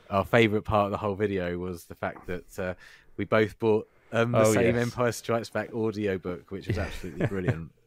Our 0.09 0.23
favourite 0.25 0.65
part 0.65 0.85
of 0.85 0.91
the 0.91 0.97
whole 0.97 1.15
video 1.15 1.57
was 1.57 1.85
the 1.85 1.95
fact 1.95 2.27
that 2.27 2.59
uh, 2.59 2.73
we 3.17 3.25
both 3.25 3.57
bought 3.57 3.89
um, 4.11 4.33
the 4.33 4.39
Oh, 4.41 4.53
same 4.53 4.75
yes. 4.75 4.83
Empire 4.83 5.11
Strikes 5.11 5.49
Back 5.49 5.73
audio 5.73 6.17
book, 6.19 6.51
which 6.51 6.67
was 6.67 6.77
absolutely 6.77 7.25
brilliant. 7.27 7.71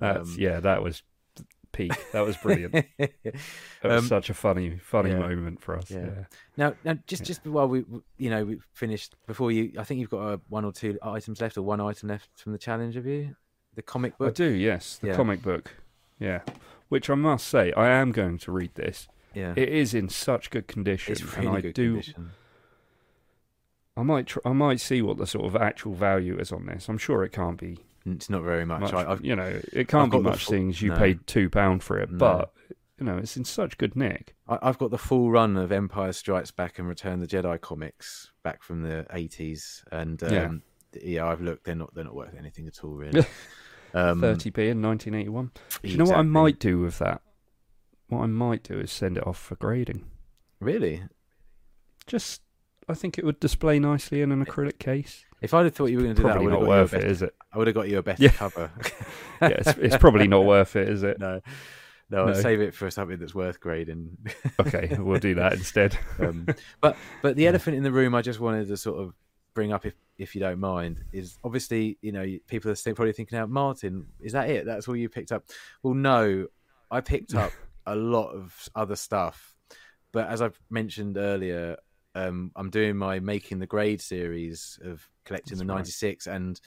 Um, 0.00 0.34
yeah, 0.36 0.58
that 0.58 0.82
was 0.82 1.04
peak. 1.74 1.92
That 2.12 2.24
was 2.24 2.36
brilliant. 2.38 2.72
That 2.98 3.90
was 3.90 4.04
Um, 4.04 4.08
such 4.08 4.30
a 4.30 4.34
funny, 4.34 4.78
funny 4.78 5.10
yeah. 5.10 5.18
moment 5.18 5.60
for 5.60 5.76
us. 5.76 5.90
Yeah. 5.90 6.06
Yeah. 6.06 6.24
Now, 6.56 6.74
now, 6.84 6.98
just 7.06 7.22
just 7.24 7.44
while 7.46 7.68
we, 7.68 7.84
you 8.16 8.30
know, 8.30 8.44
we 8.46 8.58
finished 8.72 9.14
before 9.26 9.52
you, 9.52 9.72
I 9.78 9.84
think 9.84 10.00
you've 10.00 10.08
got 10.10 10.20
uh, 10.32 10.36
one 10.48 10.64
or 10.64 10.72
two 10.72 10.98
items 11.02 11.40
left, 11.42 11.58
or 11.58 11.62
one 11.62 11.80
item 11.82 12.08
left 12.08 12.30
from 12.36 12.52
the 12.52 12.58
challenge. 12.58 12.94
Have 12.94 13.04
you? 13.06 13.36
The 13.74 13.82
comic 13.82 14.16
book? 14.16 14.28
I 14.28 14.32
do. 14.32 14.48
Yes, 14.50 14.96
the 15.02 15.08
Yeah. 15.08 15.16
comic 15.16 15.42
book. 15.42 15.74
Yeah, 16.18 16.40
which 16.88 17.10
I 17.10 17.14
must 17.16 17.46
say, 17.48 17.72
I 17.72 17.88
am 17.88 18.12
going 18.12 18.38
to 18.38 18.52
read 18.52 18.74
this. 18.76 19.08
Yeah, 19.34 19.52
It 19.56 19.68
is 19.68 19.92
in 19.94 20.08
such 20.08 20.48
good 20.50 20.68
condition, 20.68 21.12
it's 21.12 21.22
really 21.36 21.46
and 21.48 21.56
I 21.56 21.60
good 21.60 21.74
do. 21.74 21.90
condition. 21.94 22.30
I 23.96 24.02
might. 24.02 24.26
Tr- 24.28 24.38
I 24.44 24.52
might 24.52 24.80
see 24.80 25.02
what 25.02 25.18
the 25.18 25.26
sort 25.26 25.44
of 25.44 25.56
actual 25.56 25.92
value 25.94 26.38
is 26.38 26.50
on 26.52 26.66
this. 26.66 26.88
I'm 26.88 26.98
sure 26.98 27.22
it 27.24 27.32
can't 27.32 27.58
be 27.58 27.78
It's 28.06 28.28
not 28.28 28.42
very 28.42 28.64
much. 28.66 28.80
much. 28.82 28.92
I, 28.94 29.10
I've, 29.10 29.24
you 29.24 29.34
know, 29.34 29.60
it 29.72 29.88
can't 29.88 30.10
be 30.10 30.18
got 30.18 30.22
the 30.24 30.30
much. 30.30 30.44
full- 30.44 30.52
things 30.52 30.82
you 30.82 30.90
no. 30.90 30.96
paid 30.96 31.26
two 31.26 31.48
pound 31.48 31.82
for 31.82 31.98
it, 31.98 32.10
No. 32.10 32.18
but 32.18 32.52
you 32.98 33.06
know, 33.06 33.16
it's 33.16 33.36
in 33.36 33.44
such 33.44 33.78
good 33.78 33.96
nick. 33.96 34.34
I- 34.48 34.58
I've 34.62 34.78
got 34.78 34.90
the 34.90 34.98
full 34.98 35.30
run 35.30 35.56
of 35.56 35.72
Empire 35.72 36.12
Strikes 36.12 36.50
Back 36.50 36.78
and 36.78 36.86
Return 36.86 37.14
of 37.14 37.28
the 37.28 37.36
Jedi 37.36 37.60
comics 37.60 38.30
back 38.42 38.62
from 38.62 38.82
the 38.82 39.06
eighties, 39.10 39.82
and 39.90 40.22
um, 40.22 40.62
Yeah. 40.92 41.00
yeah. 41.02 41.26
I've 41.26 41.40
looked. 41.40 41.64
They're 41.64 41.74
not. 41.74 41.94
They're 41.94 42.04
not 42.04 42.14
worth 42.14 42.34
anything 42.38 42.66
at 42.66 42.84
all, 42.84 42.90
really. 42.92 43.20
um, 43.94 44.20
30p 44.20 44.70
in 44.70 44.82
1981. 44.82 45.50
Do 45.82 45.88
you 45.88 45.96
know 45.96 46.04
what 46.04 46.16
I 46.18 46.22
might 46.22 46.58
do 46.58 46.80
with 46.80 46.98
that? 46.98 47.22
What 48.08 48.20
I 48.22 48.26
might 48.26 48.62
do 48.62 48.78
is 48.78 48.92
send 48.92 49.16
it 49.16 49.26
off 49.26 49.38
for 49.38 49.56
grading. 49.56 50.04
really? 50.60 51.02
Just, 52.06 52.42
I 52.88 52.94
think 52.94 53.18
it 53.18 53.24
would 53.24 53.40
display 53.40 53.78
nicely 53.78 54.20
in 54.22 54.30
an 54.32 54.44
acrylic 54.44 54.78
case. 54.78 55.24
If 55.40 55.52
I'd 55.54 55.64
have 55.64 55.74
thought 55.74 55.86
you 55.86 55.98
were 55.98 56.04
going 56.04 56.16
to 56.16 56.22
do 56.22 56.26
that, 56.28 56.32
I 56.36 56.40
Probably 56.40 56.46
would 56.46 56.52
have 56.52 56.60
not 56.60 56.66
got 56.66 56.72
you 56.72 56.78
a 56.78 56.82
worth 56.82 56.92
it, 56.94 56.96
better- 57.00 57.10
is 57.12 57.22
it? 57.22 57.34
I 57.52 57.58
would 57.58 57.66
have 57.66 57.74
got 57.74 57.88
you 57.88 57.98
a 57.98 58.02
better 58.02 58.22
Yeah. 58.22 58.30
cover. 58.30 58.70
Yeah, 59.42 59.48
it's, 59.48 59.68
it's 59.78 59.96
probably 59.98 60.26
not 60.28 60.44
worth 60.46 60.74
it, 60.76 60.88
is 60.88 61.02
it? 61.02 61.18
no, 61.18 61.40
no, 62.08 62.18
I'll 62.20 62.26
No. 62.28 62.32
save 62.34 62.60
it 62.60 62.74
for 62.74 62.90
something 62.90 63.18
that's 63.18 63.34
worth 63.34 63.60
grading. 63.60 64.16
Okay, 64.60 64.96
we'll 64.98 65.18
do 65.20 65.34
that 65.34 65.52
instead. 65.54 65.98
um, 66.18 66.46
but 66.80 66.96
but 67.20 67.36
the 67.36 67.46
elephant 67.46 67.76
in 67.76 67.82
the 67.82 67.92
room, 67.92 68.14
I 68.14 68.22
just 68.22 68.40
wanted 68.40 68.68
to 68.68 68.76
sort 68.76 69.00
of 69.02 69.12
bring 69.54 69.72
up, 69.72 69.84
if 69.84 69.94
if 70.16 70.34
you 70.34 70.40
don't 70.40 70.60
mind, 70.60 71.04
is 71.12 71.36
obviously 71.44 71.98
you 72.00 72.12
know 72.12 72.24
people 72.46 72.70
are 72.70 72.74
still 72.76 72.94
probably 72.94 73.12
thinking 73.12 73.36
out, 73.38 73.50
Martyn, 73.50 74.06
is 74.20 74.32
that 74.32 74.48
it? 74.48 74.64
That's 74.64 74.88
all 74.88 74.96
you 74.96 75.08
picked 75.08 75.32
up? 75.32 75.44
Well, 75.82 75.94
no, 75.94 76.46
I 76.90 77.00
picked 77.00 77.34
up 77.34 77.52
a 77.86 77.94
lot 77.96 78.30
of 78.30 78.68
other 78.74 78.96
stuff, 78.96 79.54
but 80.12 80.28
as 80.28 80.40
I've 80.40 80.58
mentioned 80.70 81.16
earlier, 81.18 81.76
um, 82.14 82.52
I'm 82.56 82.70
doing 82.70 82.96
my 82.96 83.18
making 83.20 83.58
the 83.58 83.66
grade 83.66 84.00
series 84.00 84.78
of 84.84 85.08
collecting 85.24 85.56
That's 85.56 85.66
the 85.66 85.72
right. 85.72 85.76
'96, 85.78 86.26
and 86.26 86.60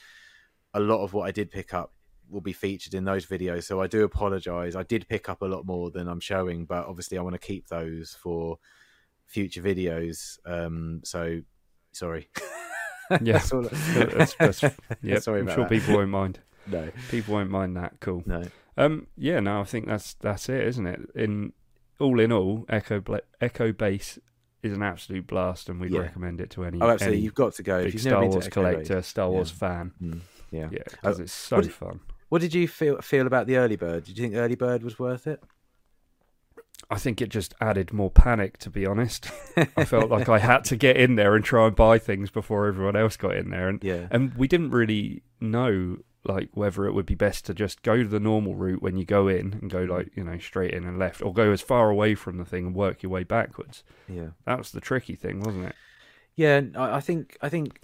a 0.74 0.80
lot 0.80 1.04
of 1.04 1.14
what 1.14 1.28
I 1.28 1.32
did 1.32 1.50
pick 1.52 1.74
up 1.74 1.94
will 2.30 2.42
be 2.42 2.54
featured 2.54 2.94
in 2.94 3.06
those 3.06 3.26
videos. 3.26 3.64
So 3.64 3.82
I 3.82 3.88
do 3.88 4.04
apologize. 4.04 4.76
I 4.76 4.84
did 4.84 5.08
pick 5.08 5.30
up 5.30 5.42
a 5.42 5.46
lot 5.46 5.66
more 5.66 5.90
than 5.92 6.08
I'm 6.10 6.20
showing, 6.20 6.66
but 6.66 6.86
obviously 6.86 7.18
I 7.18 7.22
want 7.22 7.36
to 7.36 7.40
keep 7.48 7.68
those 7.68 8.18
for 8.22 8.58
future 9.26 9.62
videos. 9.62 10.38
Um, 10.46 11.02
so 11.04 11.42
sorry. 11.92 12.30
Yeah. 13.22 13.34
That's 13.38 13.54
all- 13.54 13.62
That's, 13.62 14.36
that's, 14.36 14.60
Sorry 15.24 15.40
I'm 15.40 15.48
sure 15.48 15.56
that. 15.64 15.70
people 15.70 15.96
won't 15.96 16.10
mind. 16.10 16.40
No, 16.68 16.90
People 17.10 17.36
won't 17.36 17.50
mind 17.50 17.78
that. 17.78 17.94
Cool. 18.02 18.24
no. 18.26 18.44
Um, 18.76 19.08
yeah, 19.16 19.40
no, 19.40 19.62
I 19.62 19.64
think 19.64 19.88
that's 19.88 20.16
that's 20.16 20.50
it, 20.50 20.62
isn't 20.68 20.86
it? 20.86 21.00
In 21.16 21.54
all 21.98 22.20
in 22.20 22.34
all, 22.34 22.66
Echo 22.68 23.02
Echo 23.40 23.72
Base 23.72 24.20
is 24.64 24.74
an 24.74 24.82
absolute 24.84 25.28
blast, 25.28 25.70
and 25.70 25.80
we'd 25.80 25.92
Yeah. 25.92 26.00
recommend 26.02 26.42
it 26.42 26.50
to 26.52 26.64
any, 26.66 26.80
Oh, 26.82 26.90
absolutely. 26.90 27.18
any 27.18 27.26
You've 27.26 27.36
got 27.36 27.54
to 27.56 27.64
go. 27.64 27.78
If 27.80 27.92
big 27.94 28.00
Star 28.00 28.12
never 28.14 28.22
been 28.24 28.32
to 28.32 28.36
Wars 28.36 28.48
collector, 28.50 29.02
Star 29.02 29.30
Wars 29.30 29.52
Yeah. 29.52 29.58
fan. 29.68 29.92
Mm, 30.02 30.20
yeah. 30.52 30.70
Yeah, 30.72 30.80
because 30.90 31.20
it's 31.20 31.34
so 31.34 31.58
what 31.58 31.66
did- 31.66 31.74
fun. 31.74 32.00
What 32.30 32.42
did 32.42 32.54
you 32.54 32.68
feel 32.68 33.00
feel 33.02 33.26
about 33.28 33.48
the 33.48 33.56
early 33.58 33.76
bird? 33.78 34.04
Did 34.04 34.18
you 34.18 34.24
think 34.26 34.36
early 34.36 34.56
bird 34.56 34.84
was 34.84 35.00
worth 35.00 35.28
it? 35.28 35.42
I 36.90 36.98
think 36.98 37.22
it 37.22 37.30
just 37.30 37.54
added 37.60 37.92
more 37.92 38.12
panic, 38.12 38.58
to 38.60 38.70
be 38.70 38.86
honest. 38.86 39.30
I 39.76 39.84
felt 39.84 40.10
like 40.10 40.30
I 40.30 40.40
had 40.40 40.64
to 40.66 40.76
get 40.78 40.96
in 40.96 41.16
there 41.16 41.36
and 41.36 41.44
try 41.44 41.68
and 41.68 41.76
buy 41.76 41.98
things 42.00 42.30
before 42.30 42.68
everyone 42.68 42.96
else 42.96 43.18
got 43.18 43.36
in 43.36 43.50
there, 43.50 43.68
and 43.68 43.82
Yeah. 43.84 44.08
and 44.12 44.34
we 44.36 44.48
didn't 44.48 44.72
really 44.72 45.24
know 45.42 45.98
like 46.28 46.50
whether 46.54 46.86
it 46.86 46.94
would 46.94 47.06
be 47.06 47.16
best 47.16 47.46
to 47.46 47.54
just 47.54 47.82
go 47.82 47.98
to 48.04 48.08
the 48.08 48.20
normal 48.20 48.56
route 48.56 48.82
when 48.82 48.98
you 48.98 49.06
go 49.06 49.28
in 49.28 49.54
and 49.54 49.70
go 49.70 49.84
like 49.84 50.16
you 50.16 50.24
know 50.24 50.38
straight 50.38 50.74
in 50.74 50.84
and 50.86 51.00
left, 51.00 51.22
or 51.22 51.34
go 51.34 51.52
as 51.52 51.62
far 51.62 51.90
away 51.90 52.16
from 52.16 52.38
the 52.38 52.46
thing 52.46 52.68
and 52.68 52.76
work 52.76 53.02
your 53.04 53.12
way 53.12 53.24
backwards. 53.24 53.84
Yeah. 54.08 54.30
That 54.46 54.58
was 54.58 54.72
the 54.72 54.82
tricky 54.82 55.16
thing, 55.16 55.40
wasn't 55.42 55.66
it? 55.68 55.76
Yeah, 56.36 56.62
I 56.76 56.98
I 56.98 57.00
think 57.00 57.38
I 57.42 57.50
think 57.50 57.80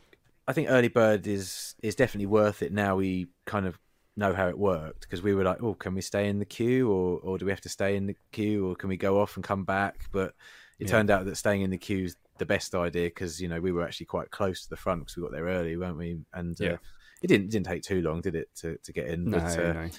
I 0.47 0.53
think 0.53 0.67
early 0.69 0.89
bird 0.89 1.25
is 1.27 1.75
is 1.81 1.95
definitely 1.95 2.27
worth 2.27 2.61
it. 2.61 2.71
Now 2.71 2.95
we 2.97 3.27
kind 3.45 3.65
of 3.65 3.79
know 4.15 4.33
how 4.33 4.47
it 4.47 4.57
worked 4.59 5.01
because 5.01 5.23
we 5.23 5.33
were 5.33 5.43
like, 5.43 5.63
oh, 5.63 5.73
can 5.73 5.95
we 5.95 6.01
stay 6.01 6.27
in 6.27 6.39
the 6.39 6.45
queue 6.45 6.89
or 6.91 7.19
or 7.23 7.37
do 7.37 7.45
we 7.45 7.51
have 7.51 7.61
to 7.61 7.69
stay 7.69 7.95
in 7.95 8.05
the 8.07 8.15
queue 8.31 8.67
or 8.69 8.75
can 8.75 8.89
we 8.89 8.97
go 8.97 9.19
off 9.21 9.35
and 9.37 9.43
come 9.43 9.63
back? 9.63 10.05
But 10.11 10.35
it 10.79 10.85
Yeah. 10.87 10.91
turned 10.91 11.09
out 11.09 11.25
that 11.25 11.37
staying 11.37 11.61
in 11.61 11.69
the 11.71 11.77
queue 11.77 12.05
is 12.05 12.15
the 12.39 12.45
best 12.45 12.75
idea 12.75 13.07
because 13.07 13.41
you 13.41 13.47
know 13.47 13.61
we 13.61 13.71
were 13.71 13.83
actually 13.83 14.07
quite 14.07 14.31
close 14.31 14.63
to 14.63 14.69
the 14.69 14.75
front 14.77 15.01
because 15.01 15.15
we 15.17 15.23
got 15.23 15.31
there 15.31 15.45
early, 15.45 15.77
weren't 15.77 15.97
we? 15.97 16.19
And 16.33 16.59
uh, 16.61 16.63
Yeah. 16.65 16.77
It 17.23 17.27
didn't 17.27 17.49
didn't 17.49 17.65
take 17.67 17.83
too 17.83 18.01
long, 18.01 18.21
did 18.21 18.35
it, 18.35 18.49
to 18.57 18.77
to 18.83 18.93
get 18.93 19.07
in? 19.07 19.25
No, 19.25 19.37
But, 19.37 19.57
uh, 19.59 19.73
no. 19.73 19.89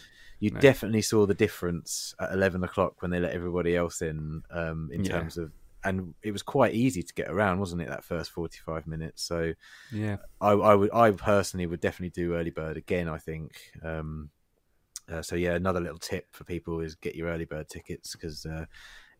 you 0.40 0.50
no. 0.50 0.60
definitely 0.60 1.02
saw 1.02 1.26
the 1.26 1.34
difference 1.34 2.14
at 2.20 2.32
11 2.32 2.64
o'clock 2.64 3.00
when 3.02 3.10
they 3.10 3.20
let 3.20 3.32
everybody 3.32 3.76
else 3.76 4.02
in 4.02 4.42
um 4.50 4.90
in 4.92 5.02
Yeah. 5.02 5.10
terms 5.10 5.36
of 5.38 5.52
and 5.84 6.14
it 6.22 6.32
was 6.32 6.42
quite 6.42 6.74
easy 6.74 7.02
to 7.02 7.14
get 7.14 7.30
around 7.30 7.60
wasn't 7.60 7.80
it 7.80 7.88
that 7.88 8.04
first 8.04 8.30
45 8.30 8.86
minutes 8.86 9.22
so 9.22 9.54
Yeah, 9.90 10.16
i 10.40 10.50
i 10.52 10.74
would 10.74 10.90
i 10.92 11.10
personally 11.10 11.66
would 11.66 11.80
definitely 11.80 12.10
do 12.10 12.34
early 12.34 12.50
bird 12.50 12.76
again 12.76 13.08
i 13.08 13.18
think 13.18 13.70
um 13.82 14.30
uh, 15.10 15.22
so 15.22 15.36
yeah 15.36 15.54
another 15.54 15.80
little 15.80 15.98
tip 15.98 16.26
for 16.32 16.44
people 16.44 16.80
is 16.80 16.94
get 16.94 17.14
your 17.14 17.28
early 17.28 17.44
bird 17.44 17.68
tickets 17.68 18.14
because 18.16 18.46
uh 18.46 18.64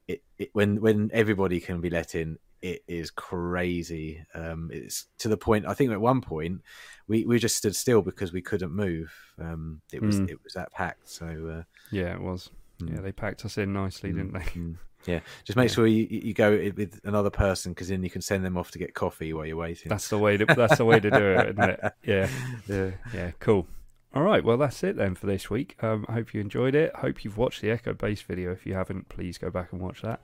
it, 0.08 0.22
it 0.38 0.50
when 0.52 0.80
when 0.80 1.10
everybody 1.12 1.60
can 1.60 1.80
be 1.80 1.90
let 1.90 2.14
in 2.14 2.38
it 2.64 2.82
is 2.88 3.10
crazy 3.10 4.24
um 4.34 4.70
it's 4.72 5.06
to 5.18 5.28
the 5.28 5.36
point 5.36 5.66
i 5.66 5.74
think 5.74 5.92
at 5.92 6.00
one 6.00 6.20
point 6.20 6.62
we 7.06 7.24
we 7.26 7.38
just 7.38 7.56
stood 7.56 7.76
still 7.76 8.00
because 8.02 8.32
we 8.32 8.40
couldn't 8.40 8.72
move 8.74 9.12
um 9.38 9.80
it 9.92 10.00
was 10.02 10.18
Mm. 10.20 10.30
it 10.30 10.38
was 10.42 10.54
that 10.54 10.72
packed 10.72 11.08
so 11.08 11.26
uh 11.58 11.62
yeah, 11.92 12.14
it 12.14 12.20
was. 12.20 12.50
Mm. 12.80 12.94
Yeah, 12.94 13.00
they 13.02 13.12
packed 13.12 13.44
us 13.44 13.56
in 13.58 13.72
nicely, 13.72 14.10
Mm, 14.10 14.16
didn't 14.16 14.32
they? 14.32 14.60
mm. 14.60 14.76
Yeah, 15.06 15.20
just 15.44 15.56
make 15.56 15.68
Yeah. 15.68 15.74
sure 15.74 15.86
you, 15.86 16.06
you 16.10 16.32
go 16.32 16.50
with 16.74 16.98
another 17.04 17.28
person 17.30 17.72
because 17.72 17.88
then 17.88 18.02
you 18.02 18.08
can 18.10 18.22
send 18.22 18.42
them 18.44 18.56
off 18.56 18.70
to 18.70 18.78
get 18.78 18.94
coffee 18.94 19.34
while 19.34 19.44
you're 19.44 19.56
waiting. 19.68 19.90
That's 19.90 20.08
the 20.08 20.18
way 20.18 20.38
to. 20.38 20.46
That's 20.46 20.78
the 20.78 20.84
way 20.86 20.98
to 20.98 21.10
do 21.10 21.24
it, 21.36 21.50
isn't 21.50 21.70
it? 21.74 21.80
Yeah, 22.02 22.28
yeah. 22.66 22.90
yeah, 23.12 23.30
cool. 23.38 23.66
All 24.14 24.22
right, 24.22 24.42
well 24.42 24.56
that's 24.56 24.82
it 24.82 24.96
then 24.96 25.14
for 25.14 25.26
this 25.26 25.50
week. 25.50 25.76
Um, 25.82 26.06
I 26.08 26.12
hope 26.14 26.32
you 26.32 26.40
enjoyed 26.40 26.74
it. 26.74 26.96
Hope 26.96 27.22
you've 27.22 27.36
watched 27.36 27.60
the 27.60 27.70
Echo 27.70 27.92
Base 27.92 28.22
video. 28.22 28.50
If 28.52 28.64
you 28.64 28.72
haven't, 28.74 29.08
please 29.10 29.36
go 29.36 29.50
back 29.50 29.72
and 29.72 29.80
watch 29.82 30.00
that. 30.02 30.20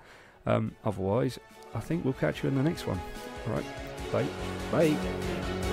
Um, 0.47 0.75
otherwise, 0.83 1.39
I 1.75 1.81
think 1.81 2.05
we'll 2.05 2.15
catch 2.15 2.43
you 2.43 2.49
in 2.49 2.57
the 2.57 2.63
next 2.63 2.87
one. 2.87 3.01
All 3.47 3.55
right, 3.55 3.65
bye. 4.13 4.27
Bye. 4.71 5.70